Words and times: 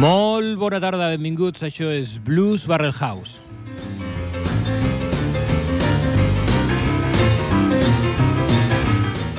Molt 0.00 0.54
bona 0.56 0.78
tarda, 0.80 1.10
benvinguts. 1.12 1.60
Això 1.66 1.90
és 1.92 2.14
Blues 2.24 2.62
Barrel 2.64 2.94
House. 2.96 3.36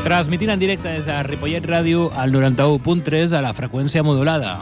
Transmitint 0.06 0.52
en 0.54 0.62
directe 0.62 0.92
des 0.92 1.08
de 1.10 1.16
Ripollet 1.26 1.66
Ràdio 1.66 2.12
al 2.14 2.30
91.3 2.36 3.34
a 3.34 3.42
la 3.42 3.56
freqüència 3.58 4.04
modulada. 4.06 4.60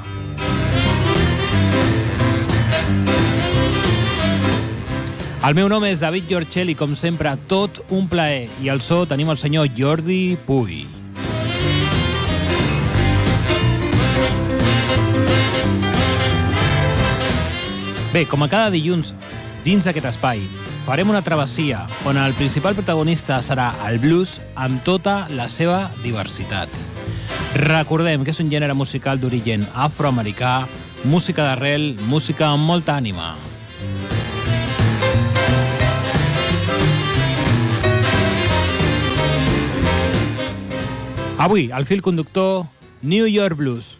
El 5.43 5.59
meu 5.59 5.67
nom 5.67 5.83
és 5.83 5.99
David 5.99 6.31
Giorgel 6.31 6.71
i, 6.71 6.77
com 6.79 6.95
sempre, 6.95 7.35
tot 7.51 7.83
un 7.91 8.07
plaer. 8.07 8.47
I 8.63 8.71
al 8.71 8.79
so 8.79 9.03
tenim 9.03 9.35
el 9.35 9.41
senyor 9.41 9.67
Jordi 9.75 10.37
Puy. 10.47 10.85
Bé, 18.09 18.23
com 18.25 18.41
a 18.41 18.47
cada 18.49 18.71
dilluns, 18.73 19.11
dins 19.61 19.85
d'aquest 19.85 20.07
espai, 20.09 20.39
farem 20.87 21.11
una 21.11 21.21
travessia 21.21 21.83
on 22.09 22.17
el 22.17 22.33
principal 22.33 22.73
protagonista 22.73 23.37
serà 23.45 23.67
el 23.85 23.99
blues 24.01 24.39
amb 24.57 24.81
tota 24.81 25.27
la 25.29 25.45
seva 25.45 25.91
diversitat. 26.01 26.73
Recordem 27.61 28.25
que 28.25 28.33
és 28.33 28.41
un 28.41 28.49
gènere 28.49 28.73
musical 28.73 29.21
d'origen 29.21 29.67
afroamericà, 29.77 30.63
música 31.05 31.45
d'arrel, 31.51 31.99
música 32.09 32.49
amb 32.49 32.65
molta 32.65 32.97
ànima. 32.97 33.35
Avui, 41.37 41.69
el 41.69 41.85
fil 41.85 42.01
conductor, 42.01 42.65
New 43.05 43.29
York 43.29 43.53
Blues, 43.61 43.98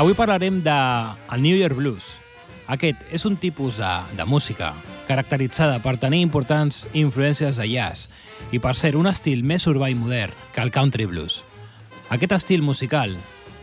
avui 0.00 0.14
parlarem 0.16 0.62
de 0.64 0.74
el 1.30 1.42
New 1.42 1.56
York 1.58 1.76
Blues. 1.76 2.14
Aquest 2.72 3.02
és 3.12 3.26
un 3.28 3.34
tipus 3.36 3.76
de, 3.76 3.90
de 4.16 4.24
música 4.24 4.70
caracteritzada 5.04 5.76
per 5.84 5.98
tenir 6.00 6.22
importants 6.24 6.86
influències 6.96 7.58
de 7.60 7.66
jazz 7.68 8.08
i 8.48 8.62
per 8.64 8.72
ser 8.78 8.94
un 8.96 9.10
estil 9.10 9.42
més 9.44 9.66
urbà 9.68 9.90
i 9.92 9.98
modern 9.98 10.32
que 10.54 10.62
el 10.64 10.72
country 10.72 11.04
blues. 11.04 11.42
Aquest 12.08 12.32
estil 12.32 12.64
musical 12.64 13.12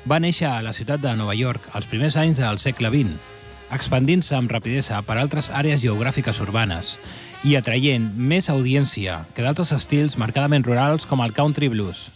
va 0.05 0.19
néixer 0.21 0.51
a 0.51 0.61
la 0.61 0.75
ciutat 0.77 1.01
de 1.01 1.15
Nova 1.17 1.33
York 1.33 1.71
als 1.73 1.89
primers 1.89 2.19
anys 2.21 2.37
del 2.43 2.61
segle 2.61 2.93
XX, 2.93 3.17
expandint-se 3.73 4.37
amb 4.37 4.53
rapidesa 4.53 5.01
per 5.01 5.17
altres 5.17 5.49
àrees 5.49 5.81
geogràfiques 5.81 6.37
urbanes 6.45 6.99
i 7.49 7.57
atraient 7.57 8.11
més 8.13 8.51
audiència 8.53 9.23
que 9.33 9.41
d'altres 9.41 9.73
estils 9.73 10.19
marcadament 10.21 10.69
rurals 10.69 11.09
com 11.09 11.25
el 11.25 11.33
country 11.33 11.73
blues. 11.73 12.11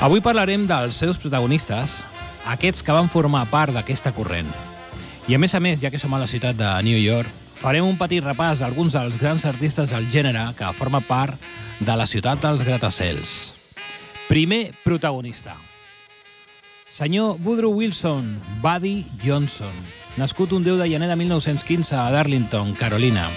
Avui 0.00 0.22
parlarem 0.24 0.62
dels 0.64 0.96
seus 0.96 1.18
protagonistes, 1.20 1.98
aquests 2.48 2.80
que 2.80 2.94
van 2.96 3.10
formar 3.12 3.42
part 3.50 3.74
d'aquesta 3.76 4.14
corrent. 4.16 4.48
I 5.28 5.36
a 5.36 5.38
més 5.38 5.52
a 5.52 5.60
més, 5.60 5.82
ja 5.82 5.90
que 5.92 5.98
som 6.00 6.14
a 6.16 6.20
la 6.22 6.28
ciutat 6.30 6.56
de 6.56 6.68
New 6.86 6.96
York, 6.96 7.28
farem 7.60 7.84
un 7.84 7.98
petit 8.00 8.24
repàs 8.24 8.62
d'alguns 8.62 8.94
dels 8.96 9.18
grans 9.20 9.44
artistes 9.44 9.92
del 9.92 10.06
gènere 10.08 10.46
que 10.56 10.70
forma 10.72 11.02
part 11.04 11.36
de 11.84 11.96
la 12.00 12.06
ciutat 12.08 12.40
dels 12.40 12.64
gratacels. 12.64 13.34
Primer 14.30 14.70
protagonista. 14.86 15.58
Senyor 16.88 17.36
Woodrow 17.44 17.76
Wilson, 17.76 18.38
Buddy 18.64 19.04
Johnson, 19.20 19.74
nascut 20.16 20.54
un 20.56 20.64
10 20.64 20.80
de 20.80 20.88
gener 20.94 21.10
de 21.12 21.18
1915 21.20 21.92
a 22.00 22.08
Darlington, 22.14 22.72
Carolina, 22.72 23.28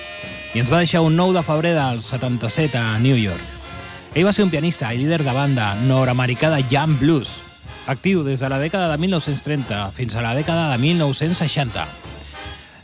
i 0.55 0.63
ens 0.63 0.71
va 0.71 0.79
deixar 0.79 1.03
un 1.03 1.19
9 1.19 1.35
de 1.41 1.43
febrer 1.43 1.75
del 1.75 1.99
77 1.99 2.79
a 2.79 2.95
New 3.03 3.19
York. 3.19 3.62
Ell 4.13 4.27
va 4.27 4.31
ser 4.35 4.43
un 4.45 4.51
pianista 4.53 4.91
i 4.93 4.99
líder 4.99 5.23
de 5.25 5.31
banda 5.33 5.71
nord-americà 5.89 6.51
de 6.53 6.59
jam 6.69 6.91
blues, 6.99 7.39
actiu 7.89 8.21
des 8.21 8.43
de 8.43 8.49
la 8.51 8.59
dècada 8.61 8.91
de 8.91 8.99
1930 9.01 9.87
fins 9.95 10.13
a 10.13 10.21
la 10.21 10.35
dècada 10.37 10.67
de 10.69 10.77
1960. 10.77 11.85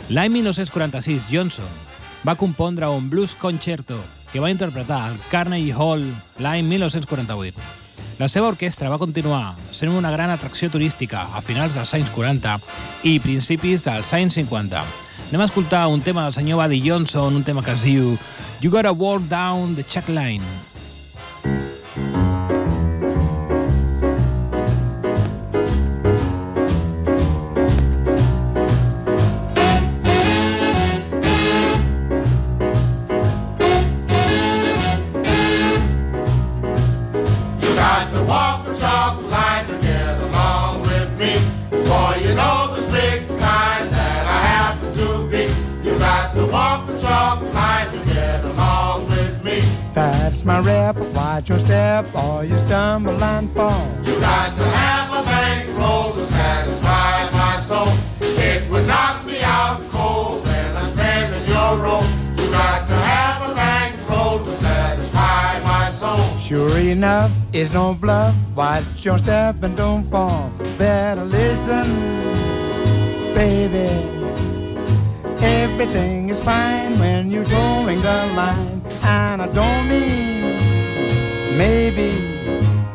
L'any 0.09 0.31
1946, 0.33 1.27
Johnson 1.29 1.69
va 2.25 2.33
compondre 2.33 2.89
un 2.89 3.11
blues 3.11 3.35
concerto 3.37 3.99
que 4.33 4.41
va 4.41 4.49
interpretar 4.49 5.03
al 5.03 5.19
Carnegie 5.29 5.75
Hall 5.77 6.01
l'any 6.41 6.65
1948. 6.65 7.61
La 8.17 8.27
seva 8.27 8.49
orquestra 8.49 8.89
va 8.89 8.97
continuar 8.97 9.53
sent 9.69 9.93
una 9.93 10.09
gran 10.09 10.33
atracció 10.33 10.71
turística 10.73 11.27
a 11.29 11.43
finals 11.45 11.77
dels 11.77 11.93
anys 11.93 12.09
40 12.15 12.57
i 13.05 13.19
principis 13.21 13.85
dels 13.85 14.15
anys 14.17 14.39
50. 14.41 14.81
Anem 15.29 15.45
a 15.45 15.45
escoltar 15.45 15.85
un 15.93 16.01
tema 16.01 16.25
del 16.25 16.33
senyor 16.33 16.63
Buddy 16.63 16.81
Johnson, 16.89 17.37
un 17.37 17.45
tema 17.45 17.61
que 17.61 17.77
es 17.77 17.85
diu 17.85 18.17
You 18.65 18.73
Gotta 18.73 18.97
Walk 18.97 19.29
Down 19.29 19.77
the 19.77 19.85
Check 19.85 20.09
Line. 20.09 20.68
You 21.45 22.18
Watch 51.39 51.47
your 51.47 51.59
step 51.59 52.13
or 52.13 52.43
you 52.43 52.57
stumble 52.57 53.23
and 53.23 53.49
fall. 53.53 53.87
You 54.03 54.19
got 54.19 54.53
to 54.57 54.61
have 54.61 55.21
a 55.21 55.25
bankroll 55.25 56.11
to 56.11 56.25
satisfy 56.25 57.31
my 57.31 57.55
soul. 57.55 57.87
It 58.19 58.69
would 58.69 58.85
knock 58.85 59.25
me 59.25 59.39
out 59.41 59.79
cold 59.89 60.43
when 60.43 60.75
I'm 60.75 60.85
spending 60.87 61.47
your 61.47 61.77
roll. 61.77 62.03
You 62.35 62.51
got 62.51 62.85
to 62.89 62.93
have 62.93 63.51
a 63.51 63.55
bankroll 63.55 64.43
to 64.43 64.53
satisfy 64.53 65.61
my 65.63 65.89
soul. 65.89 66.37
Sure 66.39 66.77
enough, 66.77 67.31
it's 67.53 67.71
no 67.71 67.93
bluff. 67.93 68.35
Watch 68.53 69.05
your 69.05 69.17
step 69.17 69.63
and 69.63 69.77
don't 69.77 70.03
fall. 70.03 70.51
Better 70.77 71.23
listen 71.23 71.87
baby. 73.33 73.87
Everything 75.39 76.27
is 76.27 76.43
fine 76.43 76.99
when 76.99 77.31
you're 77.31 77.45
towing 77.45 78.01
the 78.01 78.27
line, 78.35 78.81
and 79.03 79.41
I 79.41 79.47
don't 79.47 79.87
mean 79.87 80.38
maybe. 81.59 82.09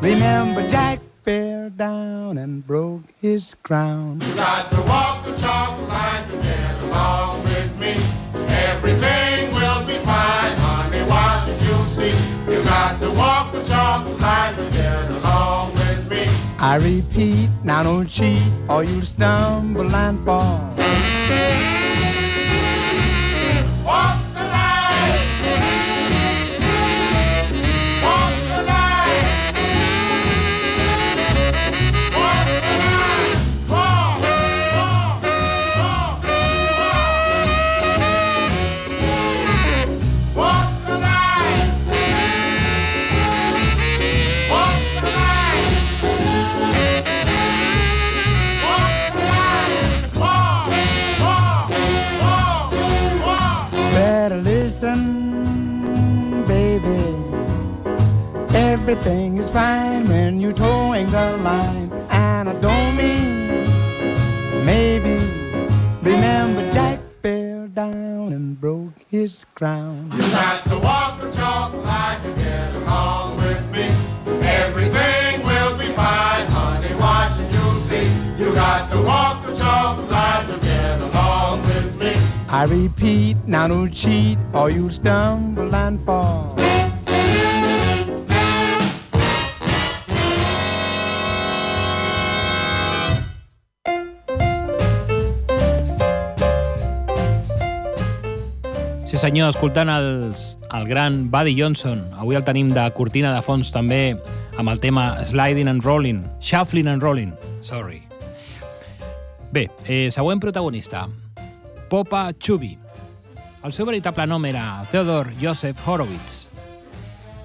Remember, 0.00 0.66
Jack 0.66 1.00
fell 1.22 1.68
down 1.68 2.38
and 2.38 2.66
broke 2.66 3.04
his 3.20 3.54
crown. 3.62 4.22
You 4.26 4.34
got 4.34 4.70
to 4.72 4.80
walk 4.92 5.24
the 5.26 5.36
chalk 5.36 5.76
line 5.86 6.24
to 6.30 6.36
get 6.48 6.74
along 6.86 7.44
with 7.44 7.70
me. 7.76 7.94
Everything 8.70 9.52
will 9.52 9.82
be 9.84 9.98
fine, 10.10 10.56
honey. 10.64 11.02
Watch 11.12 11.48
and 11.50 11.60
you'll 11.66 11.84
see. 11.84 12.16
You 12.50 12.64
got 12.64 13.00
to 13.02 13.10
walk 13.10 13.52
the 13.52 13.62
chalk 13.64 14.02
line 14.18 14.54
to 14.56 14.66
get 14.70 15.10
along 15.10 15.74
with 15.74 16.00
me. 16.10 16.24
I 16.58 16.76
repeat, 16.76 17.50
now 17.62 17.82
don't 17.82 18.08
cheat, 18.08 18.48
or 18.66 18.82
you'll 18.82 19.04
stumble 19.04 19.94
and 19.94 20.24
fall. 20.24 20.73
Everything 58.94 59.38
is 59.38 59.48
fine 59.48 60.08
when 60.08 60.40
you're 60.40 60.52
towing 60.52 61.10
the 61.10 61.36
line, 61.38 61.90
and 62.10 62.48
I 62.48 62.52
don't 62.60 62.96
mean 62.96 64.64
maybe. 64.64 65.16
Remember, 66.00 66.70
Jack 66.70 67.00
fell 67.20 67.66
down 67.66 68.32
and 68.32 68.58
broke 68.60 68.94
his 69.10 69.46
crown. 69.56 70.12
You 70.14 70.22
got 70.30 70.62
to 70.68 70.78
walk 70.78 71.20
the 71.20 71.28
chalk 71.32 71.74
line 71.74 72.22
to 72.22 72.32
get 72.40 72.72
along 72.76 73.36
with 73.38 73.68
me. 73.72 73.90
Everything 74.46 75.42
will 75.42 75.76
be 75.76 75.86
fine, 75.86 76.46
honey. 76.46 76.94
Watch 76.94 77.40
and 77.40 77.52
you'll 77.52 77.74
see. 77.74 78.08
You 78.38 78.54
got 78.54 78.88
to 78.92 79.02
walk 79.02 79.44
the 79.44 79.56
chalk 79.56 80.08
line 80.08 80.46
to 80.46 80.56
get 80.64 81.00
along 81.00 81.62
with 81.62 81.96
me. 81.98 82.14
I 82.48 82.62
repeat, 82.66 83.38
now 83.44 83.66
don't 83.66 83.90
cheat, 83.92 84.38
or 84.52 84.70
you'll 84.70 84.88
stumble 84.88 85.74
and 85.74 86.00
fall. 86.04 86.54
Sí 99.14 99.20
senyor, 99.22 99.52
escoltant 99.52 99.86
els, 99.92 100.56
el 100.74 100.88
gran 100.90 101.28
Buddy 101.30 101.52
Johnson. 101.54 102.00
Avui 102.18 102.34
el 102.34 102.42
tenim 102.42 102.72
de 102.74 102.82
cortina 102.98 103.30
de 103.30 103.44
fons 103.46 103.68
també 103.70 104.16
amb 104.58 104.72
el 104.72 104.80
tema 104.82 105.04
Sliding 105.22 105.68
and 105.70 105.84
Rolling. 105.86 106.24
Shuffling 106.42 106.88
and 106.90 106.98
Rolling, 106.98 107.28
sorry. 107.62 108.00
Bé, 109.54 109.68
eh, 109.86 110.10
següent 110.10 110.40
protagonista. 110.42 111.04
Popa 111.92 112.32
Chubby. 112.34 112.72
El 113.62 113.72
seu 113.72 113.86
veritable 113.86 114.26
nom 114.26 114.48
era 114.50 114.82
Theodor 114.90 115.30
Joseph 115.38 115.86
Horowitz. 115.86 116.48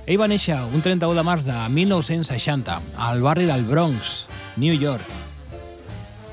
Ell 0.07 0.17
va 0.17 0.25
néixer 0.31 0.57
un 0.73 0.81
31 0.81 1.13
de 1.13 1.25
març 1.27 1.45
de 1.45 1.59
1960 1.69 2.79
al 2.97 3.21
barri 3.21 3.45
del 3.45 3.67
Bronx, 3.69 4.23
New 4.57 4.73
York. 4.73 5.05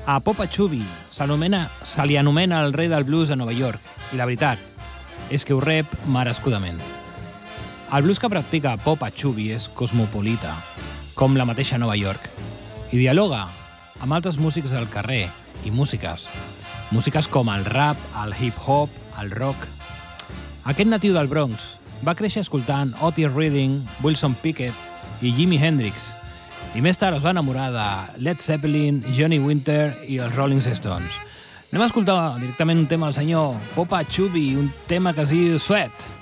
A 0.07 0.17
Popa 0.19 0.49
Chubby 0.49 0.81
se 1.11 1.27
li 2.07 2.17
anomena 2.17 2.63
el 2.65 2.73
rei 2.73 2.89
del 2.89 3.03
blues 3.03 3.29
de 3.29 3.35
Nova 3.35 3.53
York. 3.53 3.77
I 4.13 4.17
la 4.17 4.25
veritat 4.25 4.76
és 5.29 5.45
que 5.45 5.55
ho 5.55 5.61
rep 5.63 5.91
merescudament. 6.07 6.79
El 7.93 8.03
blues 8.03 8.19
que 8.19 8.29
practica 8.29 8.75
Popa 8.83 9.09
Chubby 9.11 9.51
és 9.55 9.69
cosmopolita, 9.71 10.53
com 11.15 11.37
la 11.39 11.45
mateixa 11.47 11.79
Nova 11.79 11.95
York, 11.95 12.29
i 12.91 12.99
dialoga 12.99 13.45
amb 14.03 14.13
altres 14.13 14.37
músics 14.37 14.73
del 14.75 14.89
carrer 14.91 15.25
i 15.65 15.71
músiques. 15.71 16.27
Músiques 16.91 17.27
com 17.31 17.49
el 17.51 17.65
rap, 17.65 17.99
el 18.23 18.35
hip-hop, 18.35 18.91
el 19.21 19.31
rock. 19.31 19.67
Aquest 20.67 20.91
natiu 20.91 21.15
del 21.15 21.31
Bronx 21.31 21.77
va 22.05 22.15
créixer 22.15 22.43
escoltant 22.43 22.93
Otis 23.01 23.31
Redding, 23.33 23.81
Wilson 24.03 24.35
Pickett 24.43 25.23
i 25.23 25.33
Jimi 25.33 25.57
Hendrix, 25.59 26.11
i 26.75 26.83
més 26.83 26.99
tard 26.99 27.17
es 27.17 27.23
va 27.23 27.31
enamorar 27.33 27.71
de 27.73 27.87
Led 28.21 28.43
Zeppelin, 28.43 28.99
Johnny 29.15 29.39
Winter 29.39 29.95
i 30.07 30.19
els 30.21 30.35
Rolling 30.35 30.61
Stones. 30.61 31.26
Anem 31.67 31.83
a 31.83 31.87
escoltar 31.89 32.37
directament 32.39 32.79
un 32.79 32.85
tema 32.87 33.09
del 33.09 33.15
senyor 33.17 33.57
Popa 33.75 33.99
Chubby, 34.07 34.55
un 34.55 34.69
tema 34.87 35.11
que 35.11 35.25
es 35.27 35.33
diu 35.35 35.59
Sweat. 35.59 36.16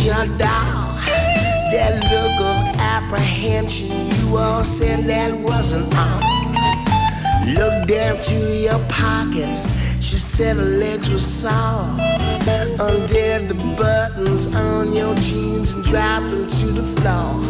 Your 0.00 0.26
doll. 0.38 0.96
That 1.72 1.92
look 2.12 2.36
of 2.40 2.80
apprehension, 2.80 4.10
you 4.10 4.36
all 4.36 4.64
said 4.64 5.04
that 5.04 5.32
wasn't 5.32 5.94
all. 5.94 6.20
Look 7.46 7.88
down 7.88 8.20
to 8.20 8.56
your 8.56 8.78
pockets. 8.88 9.70
She 10.00 10.16
said 10.16 10.56
her 10.56 10.62
legs 10.62 11.10
were 11.10 11.18
sore. 11.18 11.96
Undid 12.80 13.48
the 13.48 13.74
buttons 13.76 14.46
on 14.54 14.94
your 14.94 15.14
jeans 15.16 15.72
and 15.72 15.84
dropped 15.84 16.30
them 16.30 16.46
to 16.46 16.66
the 16.66 16.82
floor. 17.00 17.42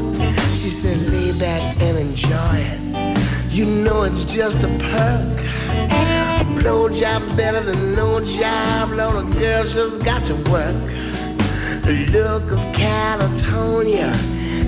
She 0.54 0.68
said, 0.68 0.98
lay 1.12 1.32
back 1.38 1.80
and 1.80 1.98
enjoy 1.98 2.56
it. 2.56 3.52
You 3.52 3.66
know 3.66 4.02
it's 4.02 4.24
just 4.24 4.64
a 4.64 4.68
perk. 4.78 5.38
A 5.90 6.44
blowjob's 6.58 7.30
better 7.30 7.60
than 7.60 7.94
no 7.94 8.20
job. 8.20 8.90
Lord, 8.90 9.26
a 9.26 9.38
girl's 9.38 9.74
just 9.74 10.04
got 10.04 10.24
to 10.26 10.34
work. 10.50 10.74
A 11.84 12.06
look 12.12 12.44
of 12.52 12.60
catatonia 12.72 14.12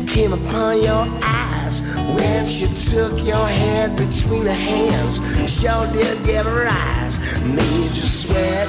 came 0.08 0.32
upon 0.32 0.82
your 0.82 1.06
eyes 1.22 1.80
when 2.16 2.44
she 2.44 2.66
took 2.90 3.24
your 3.24 3.46
head 3.46 3.94
between 3.96 4.46
her 4.46 4.52
hands. 4.52 5.20
Sure 5.48 5.86
did 5.92 6.24
get 6.24 6.44
a 6.44 6.50
rise, 6.50 7.20
made 7.44 7.94
you 7.94 8.06
sweat. 8.20 8.68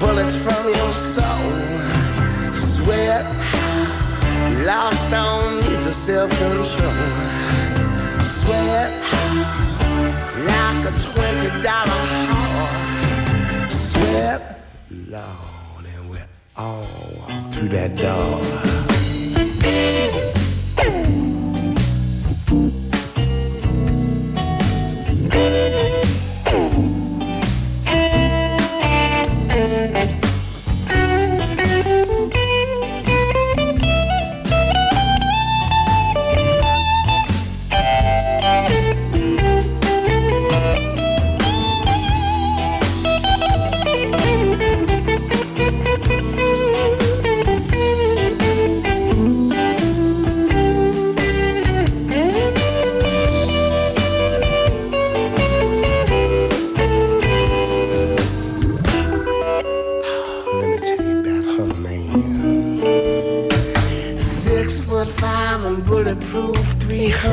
Bullets 0.00 0.36
from 0.36 0.64
your 0.74 0.92
soul, 0.92 1.52
sweat. 2.54 3.26
Lost 4.64 5.12
on 5.12 5.60
needs 5.60 5.84
of 5.86 5.92
self-control, 5.92 6.64
sweat. 8.22 8.90
Like 10.48 10.84
a 10.86 10.92
twenty 10.98 11.48
dollar 11.62 12.02
whore, 12.32 13.70
sweat. 13.70 14.40
Lord, 14.90 15.55
Oh, 16.58 17.48
through 17.50 17.68
that 17.68 17.94
door. 17.96 18.86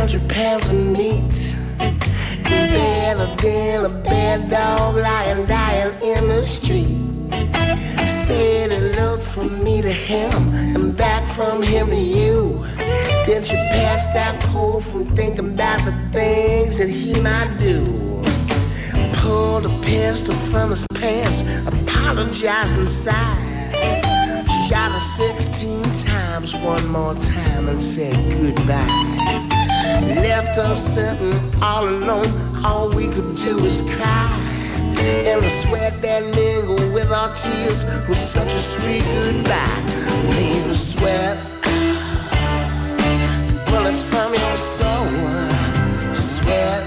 300 0.07 0.29
pounds 0.29 0.69
of 0.69 0.75
meat. 0.91 1.55
Better 2.43 3.35
than 3.37 3.85
a 3.85 4.03
bad 4.03 4.49
dog 4.49 4.95
lying 4.95 5.45
dying 5.45 5.93
in 6.01 6.27
the 6.27 6.43
street. 6.43 6.97
Said 8.05 8.71
it 8.71 8.97
looked 8.97 9.25
from 9.25 9.63
me 9.63 9.81
to 9.81 9.91
him 9.91 10.51
and 10.75 10.97
back 10.97 11.23
from 11.23 11.63
him 11.63 11.87
to 11.87 11.95
you. 11.95 12.65
Then 13.25 13.43
she 13.43 13.55
passed 13.55 14.13
out 14.17 14.37
cold 14.51 14.83
from 14.83 15.05
thinking 15.05 15.53
about 15.53 15.79
the 15.85 15.93
things 16.11 16.79
that 16.79 16.89
he 16.89 17.17
might 17.21 17.55
do 17.57 18.01
pulled 19.13 19.65
a 19.65 19.81
pistol 19.83 20.35
from 20.35 20.71
his 20.71 20.85
pants, 20.95 21.43
apologized 21.65 22.75
inside. 22.75 23.71
Shot 24.67 24.91
her 24.91 24.99
16 24.99 25.83
times 26.05 26.57
one 26.57 26.85
more 26.87 27.15
time 27.15 27.69
and 27.69 27.79
said 27.79 28.15
goodbye. 28.41 29.62
Left 30.01 30.57
us 30.57 30.95
sitting 30.95 31.39
all 31.61 31.87
alone, 31.87 32.27
all 32.65 32.89
we 32.89 33.07
could 33.07 33.35
do 33.35 33.55
was 33.57 33.81
cry. 33.95 34.39
And 34.97 35.41
the 35.41 35.49
sweat 35.49 36.01
that 36.01 36.23
mingled 36.35 36.93
with 36.93 37.11
our 37.11 37.33
tears 37.33 37.85
was 38.07 38.17
such 38.17 38.47
a 38.47 38.59
sweet 38.59 39.03
goodbye. 39.03 39.81
Made 40.29 40.65
the 40.69 40.75
sweat, 40.75 41.37
bullets 43.67 44.03
from 44.03 44.33
your 44.33 44.57
soul, 44.57 45.09
sweat 46.13 46.83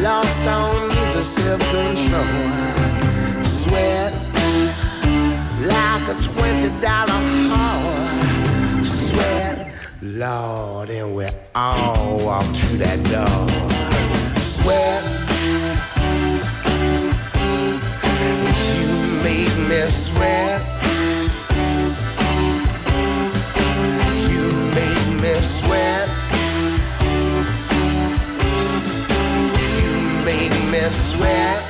lost 0.00 0.42
on 0.46 0.88
needs 0.88 1.14
of 1.14 1.24
self-control. 1.24 2.24
Sweat 3.44 4.12
like 5.62 6.08
a 6.08 6.14
twenty-dollar 6.20 7.20
whore. 7.48 8.84
Sweat, 8.84 9.72
Lord, 10.02 10.90
and 10.90 11.14
we 11.14 11.28
all 11.54 12.18
walk 12.24 12.44
through 12.54 12.78
that 12.78 13.02
door. 13.04 13.48
Sweat, 14.40 15.02
you 18.78 18.88
made 19.22 19.56
me 19.68 19.90
sweat. 19.90 20.62
You 24.30 24.44
made 24.74 25.20
me 25.20 25.40
sweat. 25.42 26.08
You 29.68 30.24
made 30.24 30.70
me 30.70 30.90
sweat. 30.90 31.61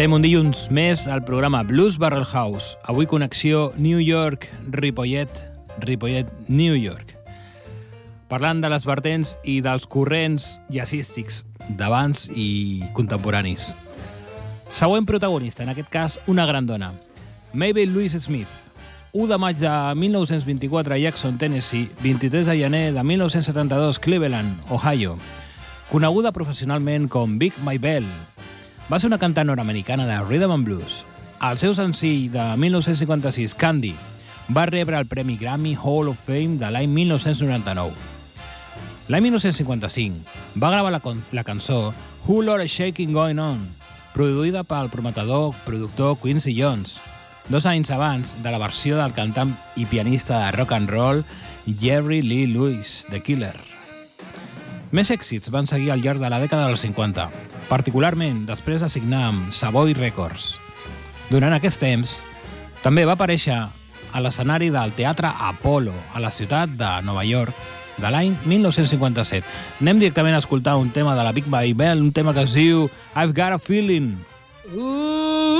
Estem 0.00 0.14
un 0.16 0.22
dilluns 0.24 0.62
més 0.72 1.02
al 1.12 1.20
programa 1.28 1.58
Blues 1.68 1.98
Barrel 2.00 2.24
House. 2.24 2.78
Avui 2.88 3.04
connexió 3.04 3.66
New 3.76 3.98
York-Ripollet, 4.00 5.42
Ripollet-New 5.84 6.78
York. 6.80 7.10
Parlant 8.32 8.62
de 8.64 8.70
les 8.72 8.86
vertents 8.88 9.34
i 9.44 9.58
dels 9.60 9.84
corrents 9.84 10.46
jazzístics 10.72 11.42
d'abans 11.76 12.30
i 12.32 12.80
contemporanis. 12.96 13.74
Següent 14.72 15.04
protagonista, 15.04 15.66
en 15.66 15.74
aquest 15.74 15.92
cas 15.92 16.16
una 16.24 16.48
gran 16.48 16.64
dona, 16.64 16.94
Mabel 17.52 17.92
Louise 17.92 18.24
Smith. 18.24 18.48
1 19.12 19.28
de 19.28 19.36
maig 19.36 19.60
de 19.60 19.74
1924 20.00 20.96
a 20.96 21.02
Jackson, 21.04 21.36
Tennessee, 21.36 21.90
23 22.00 22.48
de 22.48 22.56
gener 22.56 22.86
de 22.94 23.04
1972 23.04 24.00
Cleveland, 24.00 24.64
Ohio. 24.70 25.18
Coneguda 25.92 26.32
professionalment 26.32 27.10
com 27.12 27.36
Big 27.36 27.52
My 27.66 27.76
Bell, 27.76 28.08
va 28.90 28.98
ser 28.98 29.06
una 29.06 29.20
cantant 29.22 29.46
nord-americana 29.46 30.06
de 30.08 30.18
rhythm 30.24 30.50
and 30.50 30.66
blues. 30.66 31.04
El 31.40 31.58
seu 31.58 31.74
senzill 31.78 32.32
de 32.32 32.42
1956, 32.58 33.54
Candy, 33.54 33.94
va 34.50 34.66
rebre 34.66 34.98
el 34.98 35.06
Premi 35.06 35.36
Grammy 35.38 35.76
Hall 35.76 36.10
of 36.10 36.18
Fame 36.26 36.58
de 36.58 36.70
l'any 36.74 36.90
1999. 36.90 37.94
L'any 39.06 39.22
1955 39.28 40.58
va 40.58 40.72
gravar 40.74 40.90
la, 40.90 41.00
la 41.30 41.46
cançó 41.46 41.94
Who 42.26 42.42
Lot 42.42 42.66
of 42.66 42.70
Shaking 42.70 43.14
Going 43.14 43.38
On, 43.38 43.62
produïda 44.12 44.66
pel 44.66 44.90
prometedor 44.90 45.54
productor 45.64 46.18
Quincy 46.18 46.58
Jones, 46.58 46.98
dos 47.48 47.70
anys 47.70 47.94
abans 47.94 48.34
de 48.42 48.50
la 48.50 48.58
versió 48.58 48.98
del 48.98 49.14
cantant 49.14 49.54
i 49.78 49.86
pianista 49.86 50.42
de 50.42 50.54
rock 50.58 50.74
and 50.74 50.90
roll 50.90 51.22
Jerry 51.78 52.22
Lee 52.22 52.50
Lewis, 52.50 53.04
The 53.10 53.22
Killer. 53.22 53.69
Més 54.90 55.10
èxits 55.14 55.52
van 55.54 55.68
seguir 55.70 55.92
al 55.94 56.00
llarg 56.02 56.18
de 56.18 56.28
la 56.32 56.40
dècada 56.42 56.66
dels 56.66 56.82
50, 56.82 57.28
particularment 57.68 58.42
després 58.48 58.82
de 58.82 58.88
signar 58.90 59.28
amb 59.28 59.52
Savoy 59.54 59.94
Records. 59.94 60.56
Durant 61.30 61.54
aquest 61.54 61.78
temps, 61.78 62.16
també 62.82 63.04
va 63.06 63.14
aparèixer 63.14 63.54
a 63.54 64.22
l'escenari 64.24 64.72
del 64.74 64.90
Teatre 64.98 65.30
Apollo, 65.30 65.94
a 66.14 66.18
la 66.18 66.32
ciutat 66.34 66.74
de 66.74 66.90
Nova 67.06 67.22
York, 67.22 67.54
de 68.00 68.10
l'any 68.10 68.34
1957. 68.50 69.46
Anem 69.78 70.02
directament 70.02 70.34
a 70.34 70.42
escoltar 70.42 70.74
un 70.80 70.90
tema 70.90 71.14
de 71.14 71.22
la 71.22 71.36
Big 71.36 71.46
Bang 71.46 71.76
Bell, 71.78 72.02
un 72.02 72.10
tema 72.10 72.34
que 72.34 72.48
es 72.48 72.56
diu 72.58 72.88
I've 73.14 73.30
Got 73.30 73.54
a 73.54 73.62
Feeling. 73.62 74.16
I've 74.74 75.59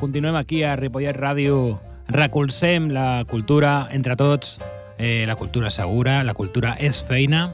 continuem 0.00 0.34
aquí 0.40 0.62
a 0.64 0.74
Ripollet 0.80 1.12
Ràdio. 1.12 1.76
Recolzem 2.08 2.88
la 2.90 3.22
cultura 3.28 3.86
entre 3.92 4.16
tots. 4.16 4.56
Eh, 4.96 5.24
la 5.28 5.36
cultura 5.36 5.70
segura, 5.70 6.24
la 6.24 6.34
cultura 6.34 6.72
és 6.80 7.02
feina. 7.04 7.50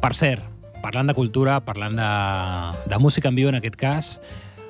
Per 0.00 0.12
cert, 0.14 0.46
parlant 0.82 1.10
de 1.10 1.14
cultura, 1.14 1.58
parlant 1.66 1.98
de, 1.98 2.12
de 2.86 3.00
música 3.02 3.30
en 3.30 3.38
viu 3.38 3.50
en 3.50 3.58
aquest 3.58 3.76
cas, 3.76 4.12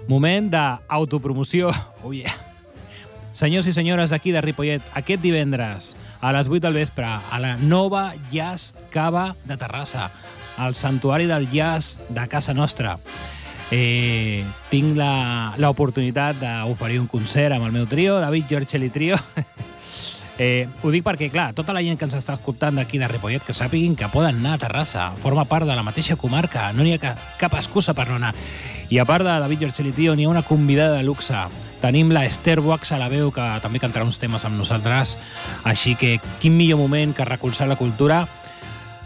moment 0.09 0.49
d'autopromoció. 0.51 1.71
Oh 2.03 2.11
yeah. 2.11 2.35
Senyors 3.33 3.69
i 3.71 3.73
senyores 3.73 4.11
d'aquí 4.11 4.33
de 4.35 4.41
Ripollet, 4.43 4.83
aquest 4.99 5.23
divendres 5.23 5.93
a 6.21 6.33
les 6.35 6.49
8 6.51 6.65
del 6.65 6.81
vespre 6.81 7.07
a 7.07 7.39
la 7.41 7.55
nova 7.61 8.11
Jazz 8.33 8.75
Cava 8.91 9.37
de 9.45 9.57
Terrassa, 9.57 10.11
al 10.59 10.75
Santuari 10.75 11.29
del 11.31 11.47
Jazz 11.53 12.01
de 12.09 12.27
casa 12.29 12.53
nostra. 12.53 12.99
Eh, 13.73 14.45
tinc 14.69 14.99
l'oportunitat 15.57 16.37
d'oferir 16.43 16.99
un 17.01 17.07
concert 17.09 17.57
amb 17.57 17.65
el 17.65 17.73
meu 17.73 17.87
trio, 17.89 18.19
David 18.21 18.51
Giorcelli 18.51 18.91
Trio. 18.91 19.17
Eh, 20.43 20.67
ho 20.83 20.89
dic 20.91 21.05
perquè, 21.05 21.27
clar, 21.31 21.51
tota 21.55 21.75
la 21.77 21.83
gent 21.85 21.99
que 22.01 22.07
ens 22.09 22.15
està 22.17 22.33
escoltant 22.35 22.79
d'aquí 22.81 22.97
de 22.99 23.07
Ripollet, 23.07 23.45
que 23.45 23.53
sàpiguin 23.55 23.93
que 23.95 24.09
poden 24.11 24.39
anar 24.41 24.55
a 24.57 24.61
Terrassa, 24.63 25.11
forma 25.21 25.45
part 25.45 25.69
de 25.69 25.75
la 25.77 25.85
mateixa 25.85 26.17
comarca, 26.17 26.71
no 26.73 26.83
n'hi 26.83 26.95
ha 26.97 26.99
ca- 26.99 27.13
cap 27.39 27.53
excusa 27.61 27.93
per 27.95 28.09
no 28.09 28.17
anar. 28.17 28.33
I 28.91 28.99
a 28.99 29.05
part 29.07 29.23
de 29.29 29.35
David 29.45 29.61
Giorcelli 29.67 29.93
Trio, 29.93 30.17
n'hi 30.17 30.25
ha 30.25 30.33
una 30.33 30.43
convidada 30.43 30.97
de 30.97 31.05
luxe. 31.05 31.37
Tenim 31.85 32.11
la 32.17 32.25
Esther 32.25 32.63
Boax 32.65 32.95
a 32.97 32.99
la 32.99 33.11
veu, 33.13 33.29
que 33.31 33.45
també 33.63 33.79
cantarà 33.79 34.09
uns 34.09 34.19
temes 34.19 34.43
amb 34.49 34.57
nosaltres. 34.57 35.19
Així 35.69 35.95
que, 36.01 36.17
quin 36.41 36.57
millor 36.57 36.81
moment 36.81 37.13
que 37.15 37.29
recolzar 37.29 37.69
la 37.69 37.77
cultura 37.77 38.25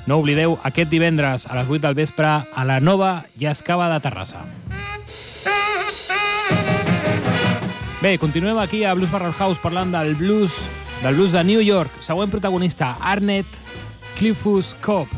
no 0.06 0.18
oblideu, 0.22 0.56
aquest 0.62 0.90
divendres 0.90 1.46
a 1.50 1.56
les 1.58 1.68
8 1.68 1.82
del 1.82 1.94
vespre 1.98 2.26
a 2.26 2.64
la 2.64 2.78
nova 2.80 3.26
Llascava 3.38 3.88
de 3.92 4.00
Terrassa. 4.00 4.44
Bé, 8.00 8.16
continuem 8.18 8.58
aquí 8.62 8.84
a 8.84 8.94
Blues 8.94 9.10
Barrel 9.10 9.34
House 9.34 9.58
parlant 9.58 9.90
del 9.90 10.14
blues, 10.14 10.54
del 11.02 11.16
blues 11.16 11.32
de 11.32 11.42
New 11.44 11.60
York. 11.60 11.90
Següent 12.00 12.30
protagonista, 12.30 12.94
Arnett 13.00 13.46
Cliffus 14.18 14.74
Cobb. 14.80 15.10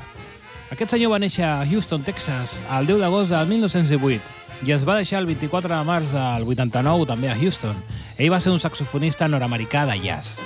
Aquest 0.72 0.96
senyor 0.96 1.12
va 1.12 1.20
néixer 1.20 1.44
a 1.44 1.66
Houston, 1.68 2.02
Texas, 2.04 2.58
el 2.78 2.88
10 2.88 3.04
d'agost 3.04 3.32
del 3.32 3.46
1918 3.48 4.38
i 4.66 4.72
es 4.74 4.84
va 4.86 4.96
deixar 4.98 5.20
el 5.20 5.28
24 5.28 5.70
de 5.70 5.84
març 5.86 6.14
del 6.14 6.48
89 6.48 7.06
també 7.06 7.30
a 7.30 7.36
Houston. 7.38 7.76
Ell 8.18 8.32
va 8.32 8.40
ser 8.42 8.50
un 8.52 8.58
saxofonista 8.62 9.28
nord-americà 9.28 9.86
de 9.86 10.00
jazz. 10.02 10.42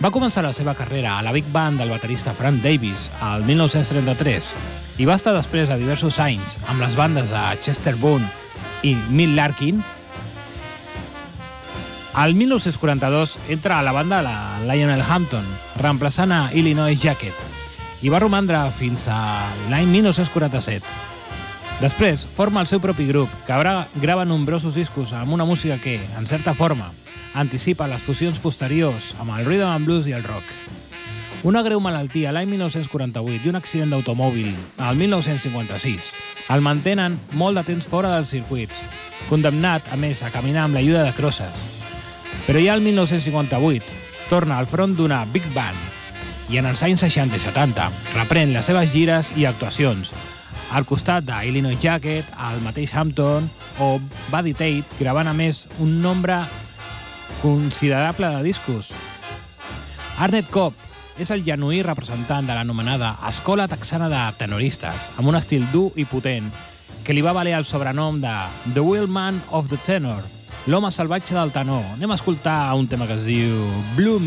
Va 0.00 0.10
començar 0.10 0.42
la 0.42 0.52
seva 0.56 0.74
carrera 0.74 1.18
a 1.18 1.22
la 1.22 1.32
Big 1.32 1.46
Band 1.52 1.78
del 1.78 1.90
baterista 1.92 2.32
Frank 2.34 2.62
Davis 2.62 3.10
al 3.22 3.44
1933 3.46 4.54
i 4.98 5.06
va 5.06 5.14
estar 5.14 5.34
després 5.36 5.70
a 5.70 5.76
diversos 5.78 6.18
anys 6.22 6.56
amb 6.68 6.82
les 6.82 6.96
bandes 6.98 7.30
de 7.30 7.42
Chester 7.62 7.94
Boone 8.00 8.26
i 8.82 8.96
Mill 9.10 9.36
Larkin. 9.38 9.82
Al 12.18 12.34
1942 12.34 13.38
entra 13.48 13.78
a 13.78 13.82
la 13.86 13.92
banda 13.92 14.20
la 14.22 14.58
Lionel 14.66 15.00
Hampton, 15.06 15.46
reemplaçant 15.80 16.32
a 16.34 16.40
Illinois 16.52 16.98
Jacket, 17.00 17.32
i 18.02 18.10
va 18.12 18.18
romandre 18.20 18.58
fins 18.76 19.06
a 19.08 19.20
l'any 19.70 19.86
1947. 19.88 20.82
Després 21.80 22.26
forma 22.36 22.60
el 22.60 22.66
seu 22.68 22.82
propi 22.82 23.06
grup, 23.08 23.30
que 23.46 23.54
gra- 23.56 23.86
grava 24.02 24.26
nombrosos 24.28 24.74
discos 24.74 25.14
amb 25.16 25.32
una 25.32 25.46
música 25.48 25.78
que, 25.78 26.00
en 26.18 26.26
certa 26.26 26.52
forma, 26.54 26.90
anticipa 27.34 27.88
les 27.88 28.02
fusions 28.04 28.38
posteriors 28.42 29.12
amb 29.20 29.32
el 29.36 29.46
rhythm 29.46 29.70
and 29.70 29.88
blues 29.88 30.08
i 30.08 30.16
el 30.16 30.24
rock. 30.24 30.44
Una 31.42 31.62
greu 31.66 31.80
malaltia 31.82 32.30
l'any 32.30 32.50
1948 32.52 33.46
i 33.46 33.50
un 33.50 33.58
accident 33.58 33.90
d'automòbil 33.90 34.52
al 34.78 34.98
1956 35.00 36.12
el 36.54 36.62
mantenen 36.62 37.16
molt 37.38 37.58
de 37.58 37.64
temps 37.66 37.86
fora 37.88 38.12
dels 38.14 38.30
circuits, 38.34 38.78
condemnat, 39.28 39.86
a 39.90 39.96
més, 39.96 40.22
a 40.22 40.30
caminar 40.34 40.66
amb 40.66 40.76
l'ajuda 40.78 41.06
de 41.06 41.14
crosses. 41.16 41.66
Però 42.46 42.60
ja 42.62 42.74
el 42.74 42.84
1958 42.84 44.28
torna 44.28 44.58
al 44.58 44.68
front 44.70 44.96
d'una 44.98 45.24
Big 45.32 45.46
Band 45.54 46.52
i 46.52 46.58
en 46.60 46.66
els 46.68 46.82
anys 46.82 47.04
60 47.06 47.38
i 47.38 47.42
70 47.42 47.88
reprèn 48.16 48.52
les 48.52 48.66
seves 48.66 48.90
gires 48.92 49.30
i 49.38 49.46
actuacions, 49.48 50.10
al 50.72 50.86
costat 50.88 51.24
d'Illinois 51.26 51.80
Jacket, 51.80 52.28
al 52.36 52.60
mateix 52.64 52.94
Hampton 52.96 53.48
o 53.80 53.98
Buddy 54.30 54.54
Tate, 54.56 54.98
gravant 54.98 55.28
a 55.28 55.36
més 55.36 55.66
un 55.80 56.00
nombre 56.02 56.42
considerable 57.40 58.28
de 58.36 58.42
discos. 58.42 58.92
Arnett 60.18 60.50
Cobb 60.50 60.74
és 61.18 61.30
el 61.30 61.44
genuí 61.46 61.82
representant 61.82 62.46
de 62.48 62.56
l'anomenada 62.56 63.14
Escola 63.28 63.68
Texana 63.68 64.10
de 64.12 64.20
Tenoristes, 64.38 65.08
amb 65.16 65.32
un 65.32 65.38
estil 65.38 65.64
dur 65.72 65.90
i 65.96 66.04
potent, 66.08 66.50
que 67.02 67.14
li 67.14 67.24
va 67.24 67.34
valer 67.34 67.56
el 67.56 67.66
sobrenom 67.66 68.20
de 68.22 68.34
The 68.74 68.80
Wheelman 68.80 69.42
of 69.50 69.70
the 69.70 69.78
Tenor, 69.86 70.22
l'home 70.66 70.92
salvatge 70.94 71.34
del 71.34 71.50
tenor. 71.50 71.82
Anem 71.96 72.12
a 72.12 72.18
escoltar 72.20 72.74
un 72.78 72.86
tema 72.86 73.08
que 73.08 73.18
es 73.18 73.26
diu 73.26 73.66
Blue 73.96 74.20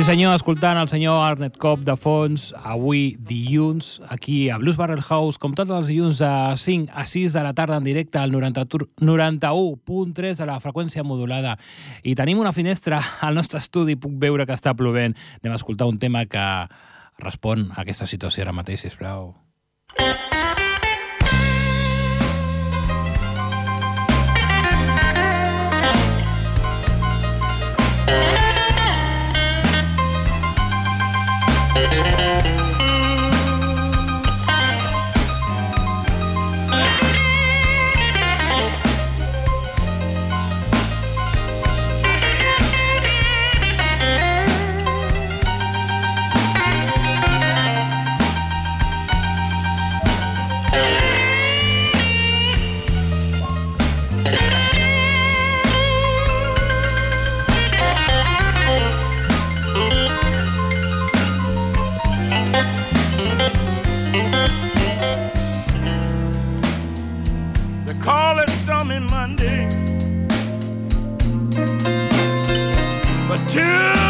Sí 0.00 0.06
senyor, 0.08 0.32
escoltant 0.32 0.78
el 0.80 0.88
senyor 0.88 1.18
Arnet 1.20 1.58
Cop 1.60 1.82
de 1.84 1.92
fons, 2.00 2.54
avui 2.56 3.18
dilluns, 3.20 3.98
aquí 4.08 4.48
a 4.48 4.56
Blues 4.56 4.78
Barrel 4.80 5.02
House, 5.04 5.36
com 5.36 5.52
tots 5.52 5.68
els 5.76 5.90
dilluns 5.90 6.22
a 6.24 6.56
5 6.56 6.88
a 6.96 7.04
6 7.04 7.36
de 7.36 7.42
la 7.44 7.52
tarda 7.52 7.76
en 7.76 7.84
directe 7.84 8.16
al 8.16 8.32
91.3 8.32 10.40
de 10.40 10.48
la 10.48 10.56
freqüència 10.64 11.04
modulada. 11.04 11.58
I 12.00 12.16
tenim 12.16 12.40
una 12.40 12.56
finestra 12.56 13.02
al 13.20 13.36
nostre 13.36 13.60
estudi, 13.60 14.00
puc 14.00 14.16
veure 14.16 14.48
que 14.48 14.56
està 14.56 14.72
plovent. 14.72 15.12
Anem 15.42 15.52
a 15.52 15.60
escoltar 15.60 15.92
un 15.92 16.00
tema 16.00 16.24
que 16.24 16.48
respon 17.20 17.68
a 17.74 17.84
aquesta 17.84 18.08
situació 18.08 18.48
ara 18.48 18.56
mateix, 18.56 18.88
sisplau. 18.88 19.34
to 73.50 74.09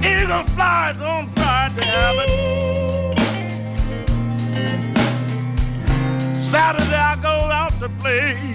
The 0.00 0.22
eagle 0.22 0.42
flies 0.54 1.00
on 1.00 1.28
Friday, 1.30 1.82
Abbott. 1.82 2.30
Saturday 6.36 6.94
I 6.94 7.16
go 7.20 7.28
out 7.28 7.72
to 7.80 7.88
play. 7.98 8.54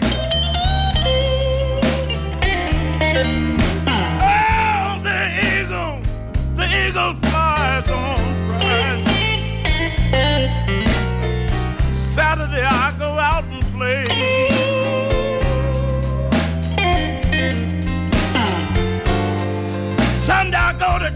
Oh, 4.21 4.99
the 5.03 5.19
eagle, 5.51 5.99
the 6.55 6.65
eagle 6.65 7.13
flies 7.29 7.89
on 7.89 8.17
Friday. 8.47 9.03
Saturday 11.91 12.63
I 12.63 12.95
go 12.97 13.19
out 13.19 13.43
and 13.45 13.63
play. 13.75 14.62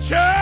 Church. 0.10 0.37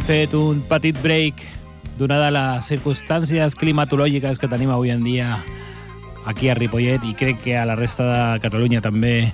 Hem 0.00 0.06
fet 0.06 0.34
un 0.34 0.60
petit 0.64 0.96
break 1.02 1.42
donada 1.98 2.30
les 2.32 2.68
circumstàncies 2.70 3.52
climatològiques 3.58 4.38
que 4.40 4.48
tenim 4.48 4.70
avui 4.72 4.92
en 4.94 5.02
dia 5.04 5.42
aquí 6.30 6.48
a 6.48 6.54
Ripollet 6.56 7.04
i 7.04 7.12
crec 7.18 7.42
que 7.44 7.56
a 7.58 7.66
la 7.68 7.76
resta 7.76 8.06
de 8.08 8.40
Catalunya 8.40 8.80
també 8.80 9.32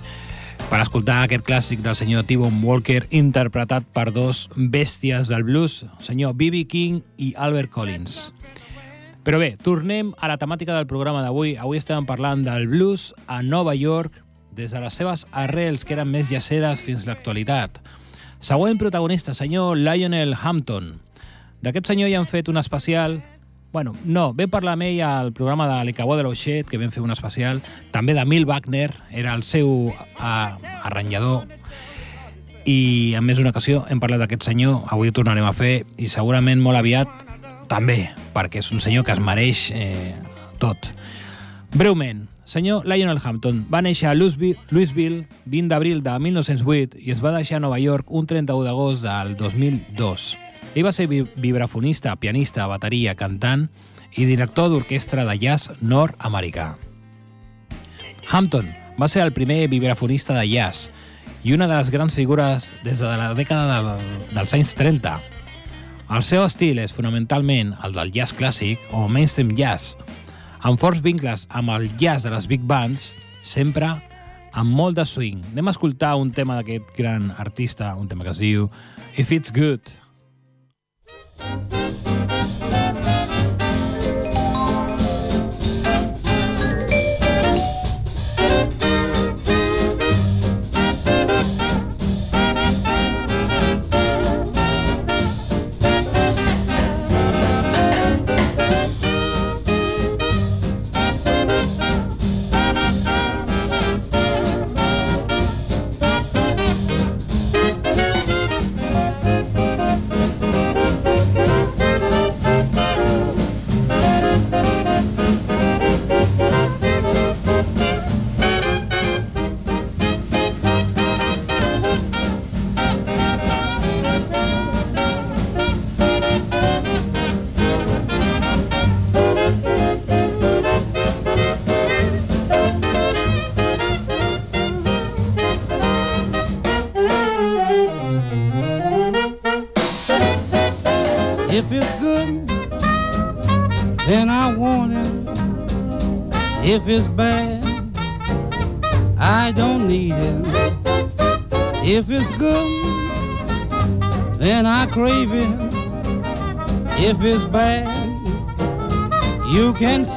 per 0.66 0.80
escoltar 0.80 1.20
aquest 1.22 1.44
clàssic 1.46 1.84
del 1.84 1.94
senyor 1.94 2.24
T-Bone 2.26 2.58
Walker 2.66 3.04
interpretat 3.14 3.86
per 3.94 4.08
dos 4.10 4.48
bèsties 4.56 5.30
del 5.30 5.44
blues, 5.46 5.84
el 5.84 6.02
senyor 6.02 6.34
B.B. 6.34 6.64
King 6.66 6.98
i 7.18 7.30
Albert 7.36 7.70
Collins. 7.70 8.32
Però 9.22 9.38
bé, 9.38 9.52
tornem 9.62 10.14
a 10.18 10.32
la 10.32 10.38
temàtica 10.40 10.74
del 10.74 10.88
programa 10.90 11.22
d'avui. 11.22 11.54
Avui 11.60 11.78
estem 11.78 12.08
parlant 12.08 12.42
del 12.46 12.66
blues 12.66 13.12
a 13.28 13.38
Nova 13.42 13.76
York 13.76 14.18
des 14.56 14.74
de 14.74 14.82
les 14.82 14.98
seves 14.98 15.28
arrels, 15.30 15.84
que 15.84 15.94
eren 15.94 16.10
més 16.10 16.32
llaceres 16.32 16.82
fins 16.82 17.06
l'actualitat. 17.06 17.78
Següent 18.46 18.78
protagonista, 18.78 19.34
senyor 19.34 19.74
Lionel 19.74 20.36
Hampton. 20.38 21.00
D'aquest 21.66 21.88
senyor 21.90 22.12
ja 22.12 22.20
han 22.20 22.28
fet 22.30 22.46
un 22.46 22.60
especial... 22.60 23.16
Bueno, 23.72 23.96
no, 24.04 24.28
vam 24.38 24.52
parlar 24.52 24.76
amb 24.76 24.86
ell 24.86 25.00
al 25.02 25.32
programa 25.34 25.66
de 25.66 25.80
l'Icabó 25.88 26.14
de 26.14 26.22
l'Oixet, 26.22 26.68
que 26.70 26.78
vam 26.78 26.92
fer 26.94 27.02
un 27.02 27.10
especial, 27.10 27.58
també 27.90 28.14
de 28.14 28.22
Mil 28.22 28.46
Wagner, 28.46 28.92
era 29.10 29.34
el 29.34 29.42
seu 29.42 29.90
uh, 29.90 30.76
arranjador, 30.86 31.42
i 32.70 33.16
en 33.18 33.26
més 33.26 33.42
d'una 33.42 33.50
ocasió 33.50 33.82
hem 33.90 33.98
parlat 33.98 34.22
d'aquest 34.22 34.46
senyor, 34.46 34.78
avui 34.94 35.10
ho 35.10 35.16
tornarem 35.18 35.50
a 35.50 35.52
fer, 35.52 35.80
i 35.98 36.06
segurament 36.06 36.62
molt 36.62 36.78
aviat 36.78 37.10
també, 37.66 38.12
perquè 38.36 38.62
és 38.62 38.70
un 38.70 38.78
senyor 38.78 39.02
que 39.02 39.16
es 39.18 39.24
mereix 39.26 39.66
eh, 39.74 40.14
tot. 40.62 40.92
Breument, 41.74 42.28
senyor 42.46 42.86
Lionel 42.86 43.18
Hampton 43.22 43.64
va 43.70 43.80
néixer 43.82 44.06
a 44.08 44.14
Louisville, 44.14 44.56
Louisville 44.70 45.26
20 45.50 45.68
d'abril 45.72 46.02
de 46.06 46.14
1908 46.22 46.96
i 47.02 47.10
es 47.12 47.20
va 47.22 47.32
deixar 47.34 47.58
a 47.58 47.64
Nova 47.64 47.78
York 47.82 48.06
un 48.08 48.26
31 48.26 48.62
d'agost 48.64 49.02
del 49.02 49.34
2002. 49.36 50.36
Ell 50.76 50.84
va 50.86 50.92
ser 50.92 51.08
vi- 51.10 51.24
vibrafonista, 51.36 52.14
pianista, 52.16 52.66
bateria, 52.70 53.14
cantant 53.18 53.68
i 54.16 54.24
director 54.24 54.70
d'orquestra 54.70 55.24
de 55.26 55.38
jazz 55.38 55.70
nord-americà. 55.80 56.76
Hampton 58.30 58.68
va 59.00 59.08
ser 59.08 59.22
el 59.22 59.32
primer 59.32 59.66
vibrafonista 59.68 60.34
de 60.38 60.46
jazz 60.48 60.90
i 61.44 61.52
una 61.54 61.66
de 61.68 61.76
les 61.76 61.90
grans 61.90 62.14
figures 62.14 62.70
des 62.84 62.98
de 62.98 63.06
la 63.06 63.32
dècada 63.34 63.82
de, 63.82 63.96
dels 64.34 64.54
anys 64.56 64.74
30. 64.74 65.18
El 66.16 66.22
seu 66.22 66.44
estil 66.46 66.78
és 66.78 66.92
fonamentalment 66.94 67.74
el 67.84 67.94
del 67.94 68.12
jazz 68.14 68.34
clàssic 68.34 68.78
o 68.94 69.08
mainstream 69.10 69.52
jazz, 69.58 69.96
amb 70.60 70.80
forts 70.80 71.02
vincles 71.04 71.46
amb 71.50 71.74
el 71.74 71.90
jazz 72.00 72.24
de 72.24 72.32
les 72.32 72.48
big 72.48 72.64
bands, 72.64 73.14
sempre 73.42 73.92
amb 74.56 74.72
molt 74.72 74.96
de 74.96 75.04
swing. 75.04 75.44
Anem 75.52 75.68
a 75.68 75.76
escoltar 75.76 76.16
un 76.16 76.32
tema 76.32 76.56
d'aquest 76.56 76.96
gran 76.96 77.30
artista, 77.36 77.94
un 77.94 78.08
tema 78.08 78.24
que 78.24 78.32
es 78.32 78.42
diu 78.42 78.70
If 79.16 79.32
It's 79.32 79.52
Good. 79.52 80.05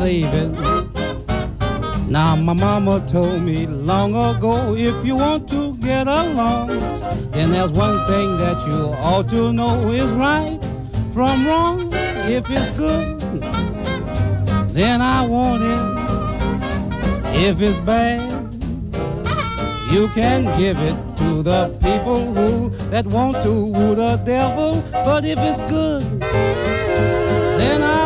It. 0.08 0.50
Now 2.10 2.36
my 2.36 2.54
mama 2.54 3.06
told 3.08 3.42
me 3.42 3.68
long 3.68 4.16
ago, 4.16 4.76
if 4.76 5.06
you 5.06 5.16
want 5.16 5.50
to 5.50 5.76
get 5.78 6.08
along, 6.08 6.68
then 7.32 7.52
there's 7.52 7.72
one 7.72 7.98
thing 8.08 8.38
that 8.38 8.58
you 8.68 8.94
ought 9.04 9.30
to 9.30 9.54
know 9.54 9.92
is 9.92 10.10
right 10.12 10.60
from 11.14 11.46
wrong. 11.46 11.90
If 11.92 12.50
it's 12.50 12.72
good, 12.72 13.20
then 14.74 15.02
I 15.02 15.28
want 15.28 15.64
it. 15.64 16.00
If 17.48 17.62
it's 17.62 17.80
bad, 17.80 18.22
you 19.92 20.08
can 20.10 20.46
give 20.58 20.78
it 20.78 20.96
to 21.18 21.44
the 21.44 21.78
people 21.82 22.34
who 22.34 22.70
that 22.90 23.06
want 23.06 23.44
to 23.44 23.52
woo 23.52 23.96
the 23.96 24.18
devil. 24.26 24.82
But 24.92 25.26
if 25.26 25.40
it's 25.40 25.60
good, 25.70 26.04
then 27.60 27.82
I 27.84 27.99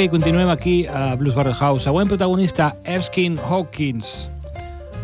Ok, 0.00 0.08
continuem 0.08 0.48
aquí 0.48 0.86
a 0.86 1.14
Blues 1.14 1.34
Barrel 1.34 1.54
House. 1.54 1.84
Següent 1.84 2.08
protagonista, 2.08 2.74
Erskine 2.84 3.36
Hawkins. 3.38 4.30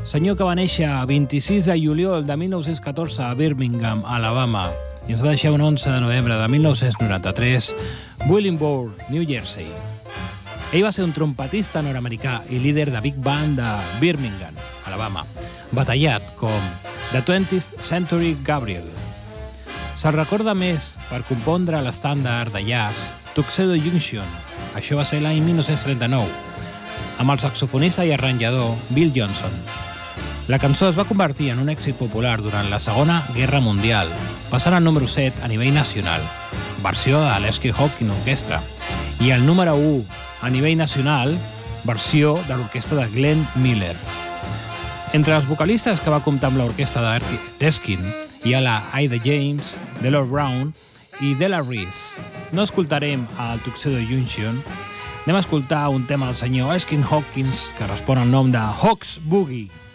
Senyor 0.09 0.39
que 0.39 0.47
va 0.49 0.55
néixer 0.57 0.87
a 0.89 1.03
26 1.05 1.67
de 1.69 1.75
juliol 1.77 2.25
de 2.25 2.33
1914 2.33 3.21
a 3.21 3.35
Birmingham, 3.37 4.01
Alabama, 4.09 4.71
i 5.05 5.13
ens 5.13 5.21
va 5.21 5.35
deixar 5.35 5.53
un 5.53 5.61
11 5.61 5.93
de 5.93 6.01
novembre 6.01 6.39
de 6.41 6.49
1993, 6.49 7.69
Williamsburg, 8.25 9.05
New 9.13 9.29
Jersey. 9.29 9.69
Ell 10.73 10.87
va 10.89 10.95
ser 10.97 11.05
un 11.05 11.13
trompetista 11.13 11.85
nord-americà 11.85 12.39
i 12.49 12.63
líder 12.65 12.89
de 12.89 13.05
Big 13.05 13.21
Band 13.21 13.61
de 13.61 13.77
Birmingham, 14.01 14.57
Alabama, 14.89 15.27
batallat 15.77 16.25
com 16.41 16.73
The 17.13 17.21
20th 17.21 17.85
Century 17.85 18.33
Gabriel. 18.49 18.89
Se'l 20.01 20.17
recorda 20.17 20.57
més 20.57 20.95
per 21.13 21.21
compondre 21.29 21.85
l'estàndard 21.85 22.57
de 22.57 22.65
jazz 22.65 23.13
Tuxedo 23.37 23.77
Junction, 23.77 24.25
això 24.77 24.99
va 24.99 25.07
ser 25.09 25.23
l'any 25.25 25.41
1939, 25.41 26.29
amb 27.19 27.33
el 27.33 27.41
saxofonista 27.41 28.05
i 28.05 28.13
arranjador 28.13 28.77
Bill 28.91 29.13
Johnson. 29.17 29.55
La 30.53 30.61
cançó 30.63 30.91
es 30.91 30.99
va 30.99 31.09
convertir 31.09 31.49
en 31.51 31.59
un 31.59 31.71
èxit 31.73 31.97
popular 31.99 32.37
durant 32.45 32.69
la 32.71 32.79
Segona 32.79 33.23
Guerra 33.35 33.63
Mundial, 33.65 34.13
passant 34.51 34.77
al 34.77 34.85
número 34.85 35.09
7 35.09 35.43
a 35.43 35.49
nivell 35.49 35.75
nacional, 35.75 36.23
versió 36.85 37.25
de 37.25 37.33
l'Esky 37.41 37.73
Hawking 37.73 38.13
Orchestra, 38.21 38.61
i 39.25 39.33
el 39.33 39.47
número 39.47 39.75
1 39.81 40.05
a 40.45 40.53
nivell 40.53 40.77
nacional, 40.77 41.35
versió 41.89 42.37
de 42.47 42.55
l'orquestra 42.55 43.01
de 43.01 43.09
Glenn 43.17 43.49
Miller. 43.57 43.97
Entre 45.17 45.35
els 45.35 45.49
vocalistes 45.49 46.03
que 46.05 46.13
va 46.13 46.21
comptar 46.23 46.53
amb 46.53 46.61
l'orquestra 46.61 47.17
d'Eskin 47.59 48.03
hi 48.45 48.55
ha 48.55 48.61
la 48.61 48.83
Ida 49.01 49.19
James, 49.25 49.73
Delor 50.03 50.29
Brown 50.29 50.75
i 51.25 51.35
Della 51.35 51.63
Reese. 51.65 52.36
No 52.53 52.63
escoltarem 52.63 53.27
el 53.43 53.61
Tuxedo 53.65 53.99
Junction, 53.99 54.61
anem 55.25 55.37
a 55.37 55.43
escoltar 55.43 55.89
un 55.91 56.07
tema 56.07 56.29
del 56.29 56.37
senyor 56.39 56.77
Eskin 56.77 57.03
Hawkins 57.03 57.67
que 57.79 57.89
respon 57.91 58.23
al 58.23 58.31
nom 58.31 58.53
de 58.55 58.63
Hawks 58.63 59.19
Boogie. 59.25 59.86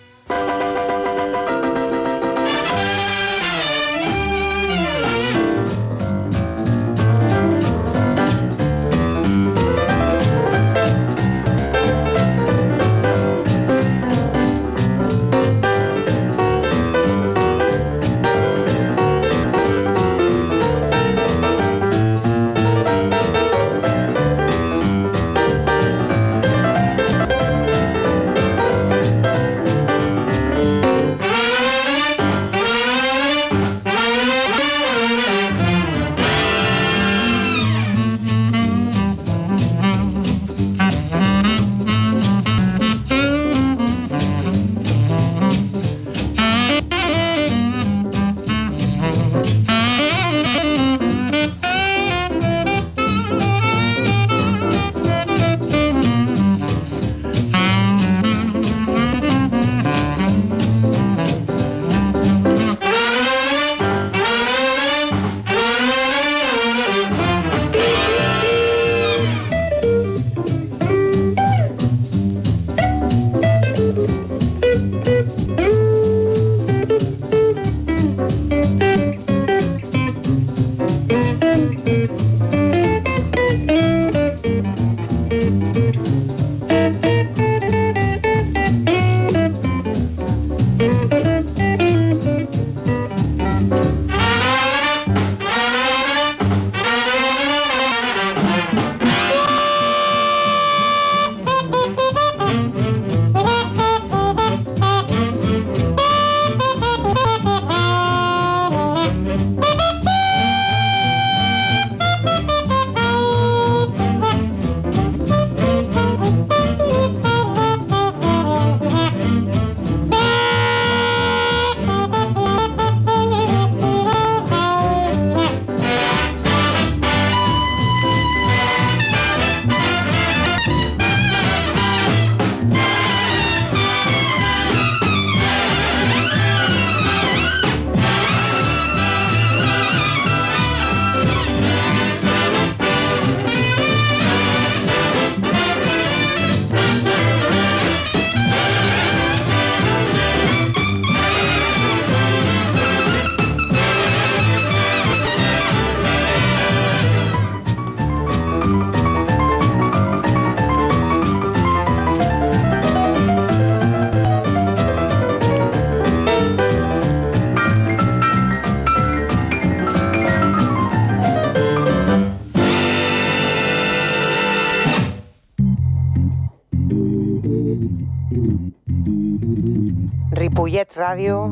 Ripollet 180.91 180.95
Ràdio 180.95 181.43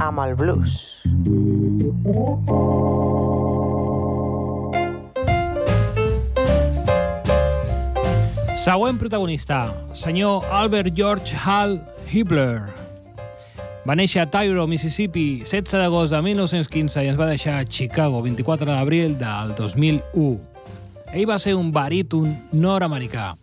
amb 0.00 0.18
el 0.22 0.34
blues. 0.36 1.02
Següent 8.56 8.98
protagonista, 8.98 9.72
senyor 9.92 10.44
Albert 10.50 10.94
George 10.94 11.36
Hall 11.36 11.80
Hibbler. 12.12 12.62
Va 13.84 13.96
néixer 13.98 14.22
a 14.22 14.30
Tyro, 14.30 14.66
Mississippi, 14.66 15.42
16 15.44 15.80
d'agost 15.80 16.12
de 16.12 16.22
1915 16.22 17.02
i 17.02 17.10
es 17.10 17.18
va 17.18 17.26
deixar 17.26 17.58
a 17.58 17.66
Chicago, 17.66 18.22
24 18.22 18.70
d'abril 18.70 19.18
del 19.18 19.56
2001. 19.58 20.38
Ell 21.12 21.26
va 21.28 21.38
ser 21.38 21.56
un 21.58 21.72
baríton 21.72 22.36
nord-americà 22.52 23.34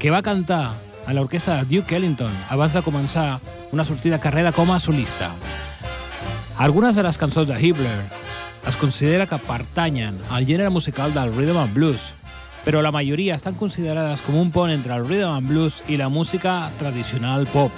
que 0.00 0.10
va 0.10 0.22
cantar 0.24 0.72
a 1.06 1.12
l'orquestra 1.12 1.60
de 1.60 1.76
Duke 1.76 1.96
Ellington 1.96 2.32
abans 2.50 2.72
de 2.72 2.82
començar 2.82 3.40
una 3.72 3.84
sortida 3.84 4.20
carrera 4.20 4.52
com 4.52 4.72
a 4.72 4.80
solista. 4.80 5.30
Algunes 6.56 6.96
de 6.96 7.02
les 7.02 7.18
cançons 7.18 7.48
de 7.48 7.56
Hibbler 7.60 7.98
es 8.68 8.76
considera 8.76 9.26
que 9.26 9.38
pertanyen 9.38 10.20
al 10.30 10.46
gènere 10.46 10.70
musical 10.70 11.12
del 11.12 11.34
rhythm 11.34 11.58
and 11.60 11.74
blues, 11.74 12.12
però 12.64 12.80
la 12.80 12.92
majoria 12.94 13.36
estan 13.36 13.58
considerades 13.60 14.22
com 14.24 14.38
un 14.40 14.52
pont 14.54 14.72
entre 14.72 14.94
el 14.94 15.04
rhythm 15.04 15.34
and 15.34 15.48
blues 15.48 15.82
i 15.88 15.98
la 16.00 16.08
música 16.08 16.70
tradicional 16.78 17.46
pop. 17.52 17.72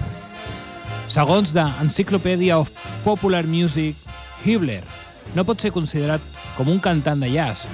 Segons 1.09 1.53
The 1.53 1.67
Encyclopedia 1.83 2.59
of 2.59 2.71
Popular 3.05 3.47
Music, 3.47 3.97
Hibbler 4.45 4.85
no 5.35 5.45
pot 5.45 5.61
ser 5.63 5.73
considerat 5.75 6.23
com 6.57 6.71
un 6.71 6.79
cantant 6.79 7.21
de 7.23 7.33
jazz, 7.33 7.67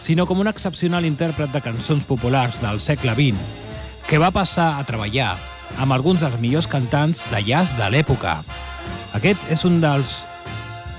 sinó 0.00 0.26
com 0.26 0.40
un 0.40 0.48
excepcional 0.48 1.06
intèrpret 1.08 1.52
de 1.52 1.64
cançons 1.64 2.04
populars 2.08 2.60
del 2.60 2.80
segle 2.80 3.16
XX, 3.16 3.59
que 4.10 4.18
va 4.18 4.32
passar 4.34 4.72
a 4.74 4.82
treballar 4.82 5.36
amb 5.78 5.94
alguns 5.94 6.18
dels 6.18 6.34
millors 6.42 6.66
cantants 6.66 7.20
de 7.30 7.38
jazz 7.46 7.70
de 7.78 7.86
l'època. 7.94 8.40
Aquest 9.14 9.44
és 9.54 9.62
un 9.68 9.76
dels 9.78 10.24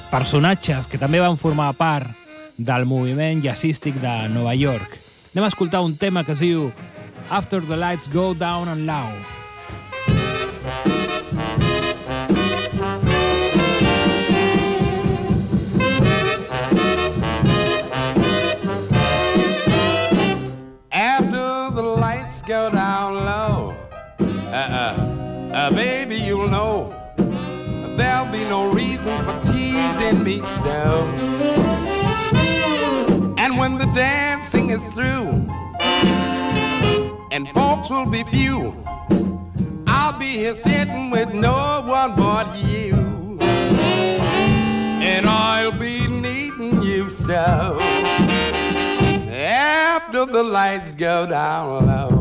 personatges 0.07 0.87
que 0.87 0.99
també 1.01 1.19
van 1.19 1.35
formar 1.35 1.73
part 1.75 2.07
del 2.55 2.87
moviment 2.87 3.43
jazzístic 3.43 3.99
de 3.99 4.15
Nova 4.31 4.55
York. 4.55 4.95
Anem 5.35 5.43
a 5.43 5.51
escoltar 5.51 5.83
un 5.83 5.97
tema 5.99 6.23
que 6.23 6.37
es 6.37 6.39
diu 6.39 6.71
After 7.27 7.59
the 7.59 7.75
Lights 7.75 8.07
Go 8.15 8.31
Down 8.31 8.71
and 8.71 8.87
lights 22.31 22.41
go 22.43 22.69
down 22.69 22.80
uh, 25.61 25.69
baby, 25.69 26.15
you'll 26.15 26.49
know 26.49 26.91
there'll 27.95 28.31
be 28.31 28.43
no 28.45 28.71
reason 28.73 29.13
for 29.25 29.39
teasing 29.43 30.23
me 30.23 30.43
so. 30.43 31.07
And 33.37 33.57
when 33.59 33.77
the 33.77 33.85
dancing 33.93 34.71
is 34.71 34.81
through, 34.95 35.29
and 37.31 37.47
folks 37.49 37.91
will 37.91 38.09
be 38.09 38.23
few, 38.23 38.75
I'll 39.85 40.17
be 40.17 40.31
here 40.31 40.55
sitting 40.55 41.11
with 41.11 41.31
no 41.33 41.83
one 41.85 42.15
but 42.15 42.47
you. 42.65 42.95
And 45.13 45.27
I'll 45.27 45.77
be 45.77 46.07
needing 46.07 46.81
you 46.81 47.11
so 47.11 47.77
after 49.29 50.25
the 50.25 50.41
lights 50.41 50.95
go 50.95 51.27
down 51.27 51.85
low. 51.85 52.20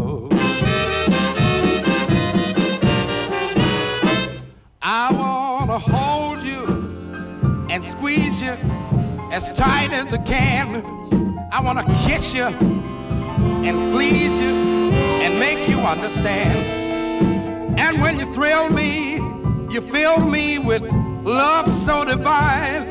Hold 5.80 6.42
you 6.42 7.66
and 7.70 7.84
squeeze 7.84 8.40
you 8.40 8.56
as 9.32 9.52
tight 9.52 9.92
as 9.92 10.12
I 10.12 10.18
can. 10.18 10.84
I 11.52 11.60
wanna 11.62 11.84
kiss 12.06 12.34
you 12.34 12.44
and 12.44 13.92
please 13.92 14.40
you 14.40 14.50
and 14.50 15.38
make 15.38 15.68
you 15.68 15.78
understand. 15.78 17.78
And 17.78 18.00
when 18.00 18.18
you 18.18 18.32
thrill 18.32 18.70
me, 18.70 19.16
you 19.72 19.80
fill 19.80 20.20
me 20.20 20.58
with 20.58 20.82
love 20.82 21.68
so 21.68 22.04
divine. 22.04 22.86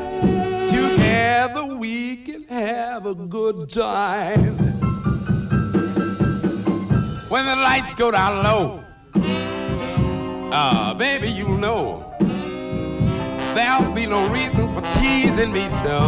Together 0.68 1.66
we 1.66 2.18
can 2.18 2.44
have 2.46 3.06
a 3.06 3.16
good 3.16 3.72
time. 3.72 4.56
When 7.30 7.46
the 7.46 7.56
lights 7.56 7.94
go 7.94 8.12
down 8.12 8.44
low, 8.44 8.84
ah, 10.52 10.96
baby, 10.98 11.30
you 11.30 11.48
know 11.48 12.09
there'll 13.60 13.92
be 13.94 14.06
no 14.06 14.22
reason 14.30 14.74
for 14.74 14.82
teasing 15.00 15.52
me 15.52 15.68
so. 15.68 16.00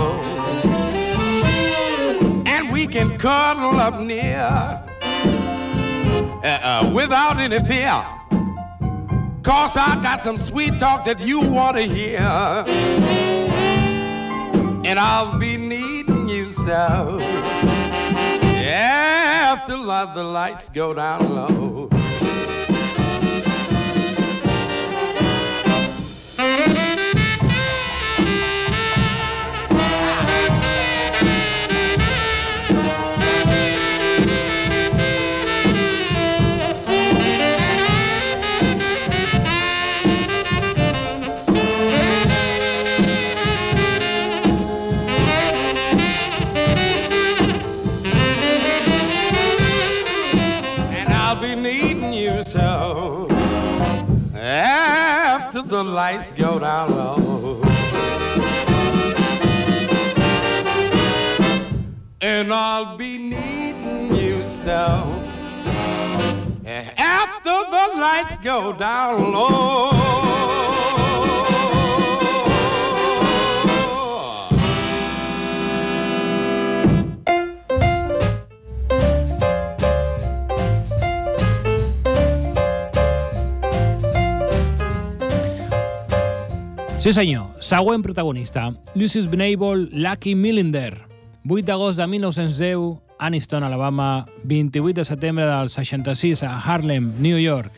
And 2.45 2.71
we 2.71 2.87
can 2.87 3.17
cuddle 3.17 3.77
up 3.87 3.99
near 3.99 4.47
uh, 6.43 6.59
uh, 6.69 6.91
without 6.93 7.39
any 7.39 7.59
fear. 7.71 7.97
Cause 9.43 9.75
I 9.75 9.99
got 10.01 10.23
some 10.23 10.37
sweet 10.37 10.79
talk 10.79 11.03
that 11.05 11.19
you 11.19 11.41
want 11.41 11.75
to 11.75 11.83
hear. 11.83 12.21
And 14.89 14.97
I'll 14.97 15.37
be 15.37 15.57
needing 15.57 16.29
you 16.29 16.45
so. 16.51 17.17
Yeah, 18.63 19.51
After 19.51 19.75
the 19.75 20.23
lights 20.23 20.69
go 20.69 20.93
down 20.93 21.35
low. 21.35 21.80
Lights 55.83 56.31
go 56.31 56.59
down 56.59 56.91
low. 56.91 57.61
And 62.21 62.53
I'll 62.53 62.97
be 62.97 63.17
needing 63.17 64.15
you 64.15 64.45
so 64.45 65.23
eh, 66.65 66.89
after 66.97 67.49
the 67.49 67.99
lights 67.99 68.37
go 68.37 68.73
down 68.73 69.31
low. 69.31 69.90
Sí 87.01 87.13
senyor, 87.13 87.47
següent 87.65 88.03
protagonista, 88.03 88.75
Lucius 88.93 89.25
Benable 89.25 89.89
Lucky 89.89 90.35
Millinder. 90.35 91.07
8 91.49 91.65
d'agost 91.65 91.97
de 91.97 92.05
1910, 92.05 92.99
Anniston, 93.17 93.63
Alabama, 93.63 94.27
28 94.43 94.99
de 94.99 95.05
setembre 95.05 95.47
del 95.47 95.71
66 95.73 96.43
a 96.43 96.59
Harlem, 96.59 97.15
New 97.17 97.39
York. 97.39 97.73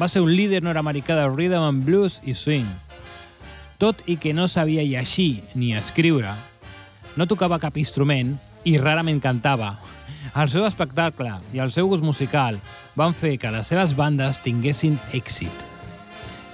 Va 0.00 0.08
ser 0.08 0.22
un 0.24 0.32
líder 0.32 0.62
nord-americà 0.64 1.12
de 1.20 1.28
rhythm 1.28 1.60
and 1.60 1.84
blues 1.84 2.22
i 2.24 2.32
swing. 2.32 2.64
Tot 3.76 4.00
i 4.08 4.16
que 4.16 4.32
no 4.32 4.48
sabia 4.48 4.80
llegir 4.80 5.44
ni 5.52 5.74
escriure, 5.76 6.32
no 7.20 7.28
tocava 7.28 7.60
cap 7.60 7.76
instrument 7.76 8.38
i 8.64 8.78
rarament 8.80 9.20
cantava. 9.20 9.74
El 10.32 10.48
seu 10.48 10.64
espectacle 10.64 11.36
i 11.52 11.60
el 11.60 11.68
seu 11.68 11.92
gust 11.92 12.02
musical 12.02 12.62
van 12.96 13.12
fer 13.12 13.36
que 13.36 13.52
les 13.52 13.68
seves 13.68 13.92
bandes 13.92 14.40
tinguessin 14.40 14.96
èxit. 15.12 15.68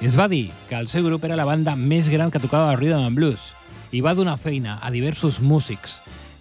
Es 0.04 0.18
va 0.18 0.28
dir 0.28 0.50
que 0.68 0.76
el 0.76 0.86
seu 0.92 1.00
grup 1.06 1.22
era 1.24 1.36
la 1.38 1.46
banda 1.48 1.72
més 1.80 2.10
gran 2.12 2.28
que 2.28 2.40
tocava 2.42 2.74
rhythm 2.76 3.06
and 3.06 3.16
blues 3.16 3.54
i 3.88 4.02
va 4.04 4.12
donar 4.12 4.34
feina 4.36 4.74
a 4.84 4.90
diversos 4.92 5.38
músics 5.40 5.94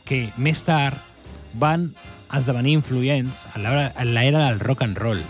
que 0.03 0.33
més 0.35 0.59
tard 0.67 0.99
van 1.55 1.85
esdevenir 2.35 2.73
influents 2.75 3.45
en 3.55 3.63
l'era 3.63 4.41
del 4.49 4.59
rock 4.59 4.83
and 4.83 4.99
roll. 4.99 5.21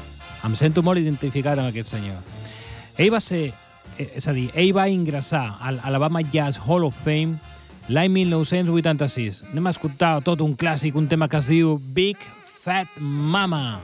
Em 0.41 0.57
sento 0.57 0.81
molt 0.81 0.97
identificat 0.97 1.61
amb 1.61 1.69
aquest 1.69 1.93
senyor. 1.93 2.17
Ell 2.97 3.13
va 3.13 3.21
ser, 3.21 3.53
eh, 3.99 4.09
és 4.17 4.27
a 4.27 4.33
dir, 4.33 4.49
ell 4.55 4.73
va 4.73 4.89
ingressar 4.89 5.59
al 5.61 5.77
Alabama 5.83 6.25
Jazz 6.25 6.57
Hall 6.65 6.89
of 6.89 6.97
Fame 7.05 7.37
l'any 7.87 8.09
1986. 8.17 9.43
Anem 9.51 9.67
a 9.67 9.75
escoltar 9.77 10.15
tot 10.25 10.41
un 10.41 10.57
clàssic, 10.57 10.97
un 10.97 11.07
tema 11.07 11.29
que 11.29 11.37
es 11.37 11.53
diu 11.53 11.77
Big 11.93 12.17
Fat 12.65 12.89
Mama. 12.97 13.83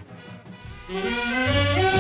want 0.90 1.96
a 1.96 1.99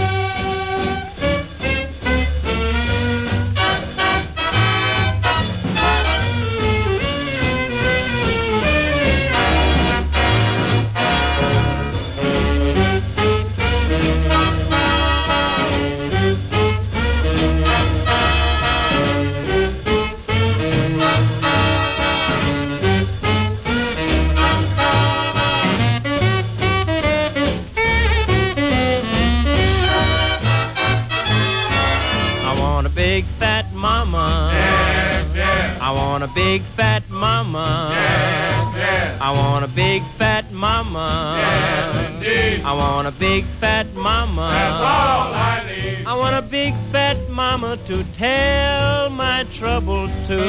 fat 43.80 43.96
mama. 43.96 44.50
That's 44.52 44.82
all 44.82 45.34
I 45.34 45.64
need. 45.66 46.06
I 46.06 46.14
want 46.14 46.36
a 46.36 46.42
big 46.42 46.74
fat 46.92 47.30
mama 47.30 47.78
to 47.88 48.04
tell 48.18 49.10
my 49.10 49.46
troubles 49.58 50.12
to. 50.28 50.42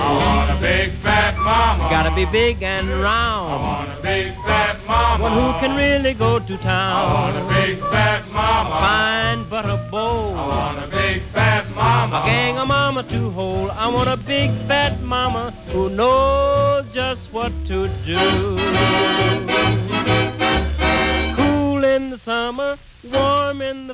I 0.00 0.08
want 0.16 0.50
a 0.50 0.58
big 0.62 0.92
fat 1.02 1.36
mama. 1.36 1.90
Gotta 1.90 2.14
be 2.14 2.24
big 2.24 2.62
and 2.62 2.88
round. 2.88 3.52
I 3.52 3.56
want 3.68 3.98
a 3.98 4.02
big 4.02 4.34
fat 4.46 4.78
mama. 4.86 5.24
One 5.24 5.34
who 5.34 5.60
can 5.60 5.76
really 5.76 6.14
go 6.14 6.38
to 6.38 6.56
town. 6.56 6.92
I 6.96 7.12
want 7.12 7.36
a 7.36 7.44
big 7.54 7.80
fat 7.80 8.26
mama. 8.32 8.70
Fine 8.80 9.50
but 9.50 9.66
a 9.66 9.74
I 9.74 9.90
bowl. 9.90 10.32
want 10.32 10.78
a 10.78 10.88
big 10.88 11.22
fat 11.34 11.68
mama. 11.74 12.22
A 12.22 12.26
gang 12.26 12.56
of 12.56 12.66
mama 12.66 13.02
to 13.02 13.30
hold. 13.30 13.68
I 13.70 13.88
want 13.88 14.08
a 14.08 14.16
big 14.16 14.50
fat 14.66 15.02
mama 15.02 15.50
who 15.70 15.90
knows 15.90 16.86
just 16.94 17.30
what 17.30 17.52
to 17.66 17.88
do. 18.06 19.47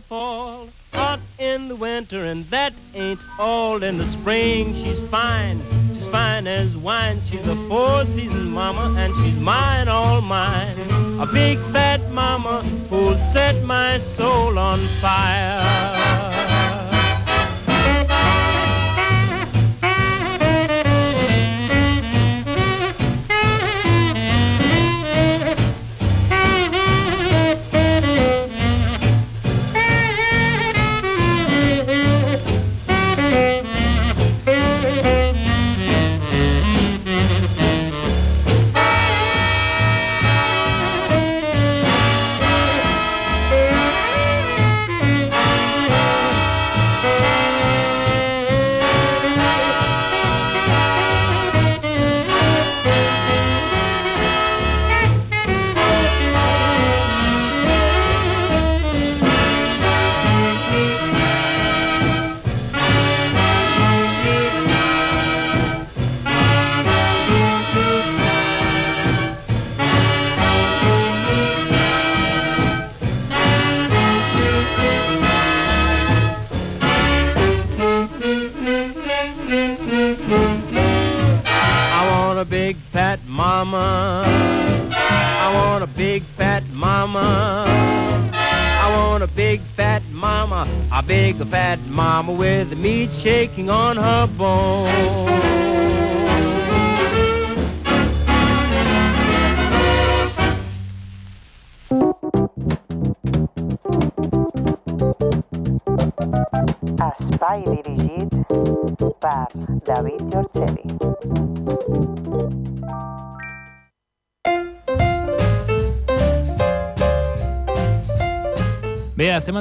Fall, 0.08 0.68
hot 0.92 1.20
in 1.38 1.68
the 1.68 1.76
winter, 1.76 2.24
and 2.24 2.48
that 2.50 2.72
ain't 2.94 3.20
all. 3.38 3.82
In 3.82 3.98
the 3.98 4.10
spring, 4.12 4.74
she's 4.74 5.00
fine. 5.10 5.62
She's 5.94 6.06
fine 6.08 6.46
as 6.46 6.76
wine. 6.76 7.20
She's 7.24 7.46
a 7.46 7.56
four-season 7.68 8.50
mama, 8.50 8.94
and 8.98 9.14
she's 9.16 9.40
mine, 9.40 9.88
all 9.88 10.20
mine. 10.20 10.78
A 11.20 11.26
big 11.26 11.58
fat 11.72 12.10
mama 12.10 12.62
who'll 12.90 13.16
set 13.32 13.62
my 13.64 14.00
soul 14.16 14.58
on 14.58 14.86
fire. 15.00 16.53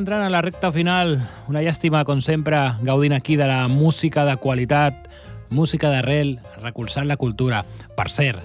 Entrant 0.04 0.26
a 0.26 0.30
la 0.30 0.42
recta 0.44 0.68
final. 0.76 1.14
Una 1.48 1.62
llàstima, 1.64 2.02
com 2.04 2.20
sempre, 2.20 2.58
gaudint 2.84 3.14
aquí 3.16 3.38
de 3.40 3.46
la 3.48 3.70
música 3.72 4.26
de 4.28 4.36
qualitat, 4.36 5.08
música 5.48 5.88
d'arrel, 5.88 6.42
recolzant 6.60 7.08
la 7.08 7.16
cultura. 7.16 7.62
Per 7.96 8.10
cert, 8.12 8.42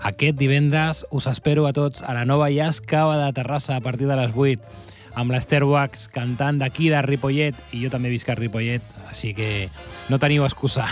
aquest 0.00 0.38
divendres 0.40 1.02
us 1.12 1.26
espero 1.28 1.66
a 1.68 1.74
tots 1.76 2.00
a 2.00 2.14
la 2.16 2.24
nova 2.24 2.48
Jazz 2.48 2.80
Cava 2.80 3.18
de 3.20 3.28
Terrassa 3.36 3.76
a 3.76 3.84
partir 3.84 4.08
de 4.08 4.16
les 4.16 4.32
8 4.32 5.20
amb 5.20 5.34
l'Ester 5.34 5.60
Wax 5.68 6.08
cantant 6.14 6.62
d'aquí 6.62 6.88
de 6.88 7.04
Ripollet 7.04 7.60
i 7.76 7.82
jo 7.84 7.92
també 7.92 8.08
visc 8.08 8.32
a 8.32 8.38
Ripollet, 8.38 8.80
així 9.10 9.34
que 9.36 9.68
no 10.08 10.16
teniu 10.16 10.48
excusa. 10.48 10.88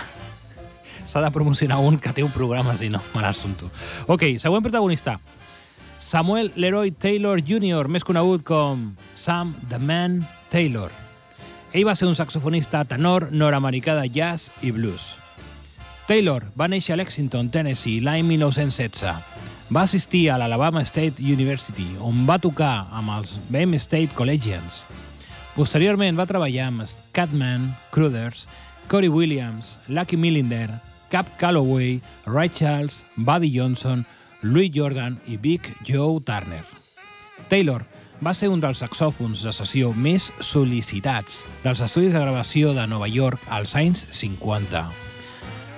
S'ha 1.08 1.24
de 1.24 1.32
promocionar 1.32 1.80
un 1.80 1.96
que 1.96 2.12
té 2.12 2.26
un 2.26 2.34
programa, 2.34 2.76
si 2.76 2.92
no, 2.92 3.00
me 3.14 3.24
l'assumpto. 3.24 3.72
Ok, 4.04 4.34
següent 4.36 4.68
protagonista. 4.68 5.16
Samuel 5.98 6.52
Leroy 6.54 6.92
Taylor 6.92 7.42
Jr., 7.42 7.88
més 7.90 8.06
conegut 8.06 8.44
com 8.46 8.92
Sam 9.18 9.56
the 9.68 9.78
Man 9.82 10.22
Taylor. 10.48 10.92
Ell 11.74 11.84
va 11.84 11.96
ser 11.98 12.06
un 12.08 12.14
saxofonista 12.16 12.84
tenor 12.88 13.28
nord-americà 13.34 13.98
de 13.98 14.06
jazz 14.08 14.52
i 14.62 14.70
blues. 14.72 15.16
Taylor 16.08 16.46
va 16.56 16.70
néixer 16.70 16.94
a 16.94 16.96
Lexington, 16.96 17.50
Tennessee, 17.52 18.00
l'any 18.00 18.22
1916. 18.24 19.10
Va 19.68 19.82
assistir 19.82 20.30
a 20.30 20.38
l'Alabama 20.40 20.80
State 20.86 21.20
University, 21.20 21.90
on 22.00 22.22
va 22.24 22.38
tocar 22.40 22.86
amb 22.96 23.12
els 23.18 23.34
BM 23.50 23.76
State 23.76 24.16
Collegians. 24.16 24.86
Posteriorment 25.58 26.16
va 26.16 26.28
treballar 26.30 26.70
amb 26.70 26.86
Catman, 27.12 27.74
Cruders, 27.90 28.46
Corey 28.88 29.10
Williams, 29.10 29.76
Lucky 29.88 30.16
Millinder, 30.16 30.70
Cap 31.10 31.36
Calloway, 31.36 32.00
Ray 32.24 32.48
Charles, 32.48 33.04
Buddy 33.16 33.50
Johnson, 33.52 34.06
Louis 34.42 34.70
Jordan 34.74 35.18
i 35.26 35.36
Big 35.36 35.62
Joe 35.84 36.20
Turner. 36.22 36.64
Taylor 37.48 37.84
va 38.22 38.34
ser 38.34 38.48
un 38.50 38.60
dels 38.62 38.80
saxòfons 38.82 39.42
de 39.46 39.52
sessió 39.54 39.90
més 39.94 40.28
sol·licitats 40.42 41.42
dels 41.64 41.82
estudis 41.82 42.14
de 42.14 42.22
gravació 42.22 42.72
de 42.74 42.86
Nova 42.90 43.08
York 43.10 43.42
als 43.50 43.74
anys 43.78 44.06
50. 44.10 44.84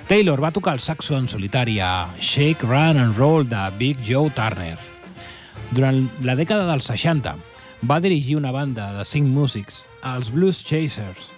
Taylor 0.08 0.40
va 0.42 0.50
tocar 0.50 0.74
el 0.74 0.80
saxo 0.80 1.16
en 1.16 1.28
solitari 1.28 1.78
a 1.80 2.08
Shake, 2.18 2.66
Run 2.66 2.98
and 2.98 3.16
Roll 3.16 3.48
de 3.48 3.68
Big 3.78 4.00
Joe 4.04 4.32
Turner. 4.34 4.76
Durant 5.70 6.02
la 6.26 6.34
dècada 6.34 6.66
dels 6.66 6.88
60 6.90 7.36
va 7.86 8.00
dirigir 8.00 8.36
una 8.36 8.50
banda 8.52 8.90
de 8.96 9.04
cinc 9.06 9.28
músics, 9.30 9.86
els 10.04 10.32
Blues 10.34 10.64
Chasers. 10.66 11.30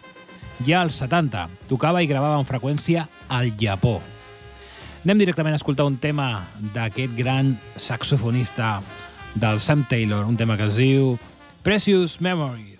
Ja 0.66 0.80
als 0.82 0.98
70 1.02 1.48
tocava 1.68 2.02
i 2.02 2.08
gravava 2.10 2.38
amb 2.40 2.48
freqüència 2.48 3.06
al 3.28 3.52
Japó. 3.60 4.00
Anem 5.02 5.18
directament 5.18 5.56
a 5.56 5.58
escoltar 5.58 5.82
un 5.88 5.96
tema 5.98 6.44
d'aquest 6.74 7.16
gran 7.18 7.56
saxofonista 7.74 8.76
del 9.34 9.58
Sam 9.58 9.82
Taylor, 9.90 10.22
un 10.30 10.36
tema 10.38 10.54
que 10.56 10.68
es 10.70 10.78
diu 10.78 11.16
Precious 11.66 12.20
Memories. 12.22 12.71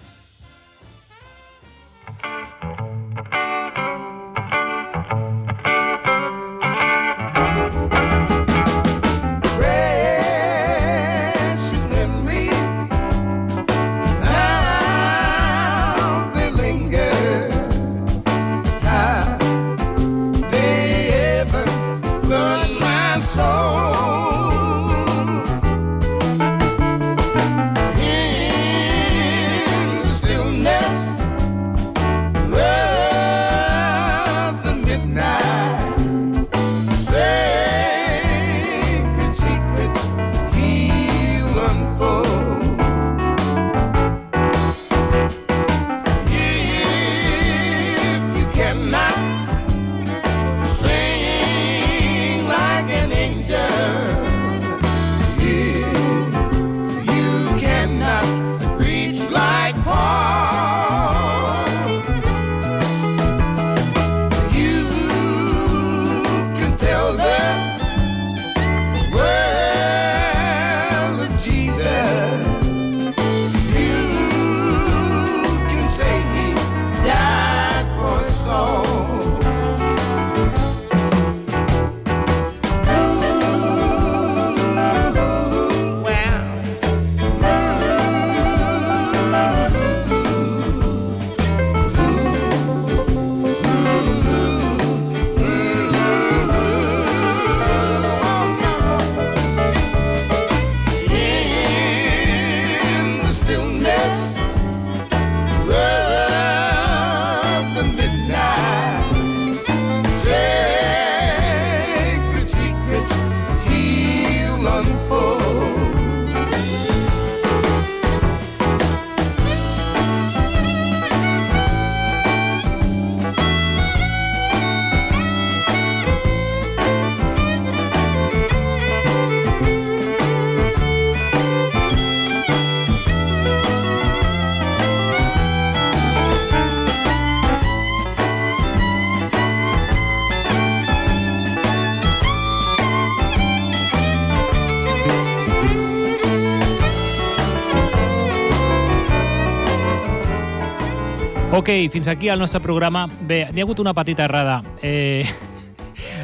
Ok, 151.55 151.69
fins 151.91 152.09
aquí 152.09 152.31
el 152.31 152.39
nostre 152.39 152.63
programa. 152.65 153.05
Bé, 153.29 153.43
n'hi 153.53 153.61
ha 153.61 153.65
hagut 153.67 153.81
una 153.83 153.93
petita 153.93 154.25
errada. 154.25 154.63
Eh... 154.81 155.29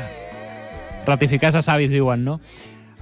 Ratificar 1.06 1.50
se 1.52 1.60
savis, 1.60 1.90
diuen, 1.92 2.24
no? 2.24 2.38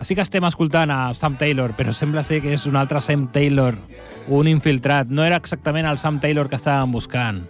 Així 0.03 0.16
que 0.18 0.24
estem 0.27 0.43
escoltant 0.49 0.91
a 0.91 0.99
Sam 1.14 1.37
Taylor, 1.39 1.70
però 1.79 1.95
sembla 1.95 2.24
ser 2.27 2.41
que 2.43 2.51
és 2.57 2.66
un 2.66 2.74
altre 2.77 2.99
Sam 3.01 3.29
Taylor, 3.31 3.79
un 4.27 4.51
infiltrat. 4.51 5.07
No 5.07 5.22
era 5.22 5.39
exactament 5.39 5.87
el 5.87 6.03
Sam 6.03 6.18
Taylor 6.18 6.51
que 6.51 6.59
estàvem 6.59 6.91
buscant. 6.99 7.45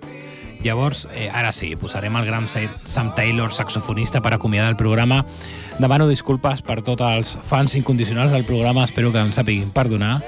Llavors, 0.60 1.06
eh, 1.14 1.30
ara 1.32 1.54
sí, 1.56 1.72
posarem 1.80 2.20
el 2.20 2.28
gran 2.28 2.44
Sam 2.46 3.14
Taylor, 3.16 3.54
saxofonista, 3.56 4.20
per 4.20 4.34
acomiadar 4.34 4.68
el 4.68 4.76
programa. 4.76 5.24
Demano 5.78 6.04
disculpes 6.06 6.60
per 6.60 6.82
tots 6.82 7.00
els 7.00 7.38
fans 7.48 7.80
incondicionals 7.80 8.32
del 8.32 8.44
programa, 8.44 8.84
espero 8.84 9.08
que 9.10 9.24
ens 9.24 9.40
sapiguin 9.40 9.72
perdonar. 9.72 10.20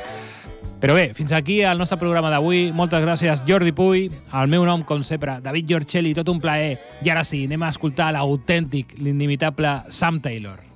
Però 0.78 0.94
bé, 0.94 1.08
fins 1.14 1.32
aquí 1.34 1.60
el 1.66 1.80
nostre 1.80 1.98
programa 1.98 2.30
d'avui. 2.30 2.68
Moltes 2.70 3.02
gràcies, 3.02 3.42
Jordi 3.48 3.72
Puy. 3.74 4.06
El 4.30 4.52
meu 4.52 4.62
nom, 4.68 4.84
com 4.86 5.02
sempre, 5.02 5.40
David 5.42 5.66
Giorcelli, 5.72 6.14
tot 6.14 6.30
un 6.30 6.38
plaer. 6.38 6.76
I 7.02 7.10
ara 7.10 7.26
sí, 7.26 7.42
anem 7.50 7.66
a 7.66 7.74
escoltar 7.74 8.12
l'autèntic, 8.14 8.94
l'inimitable 9.02 9.80
Sam 9.90 10.22
Taylor. 10.22 10.67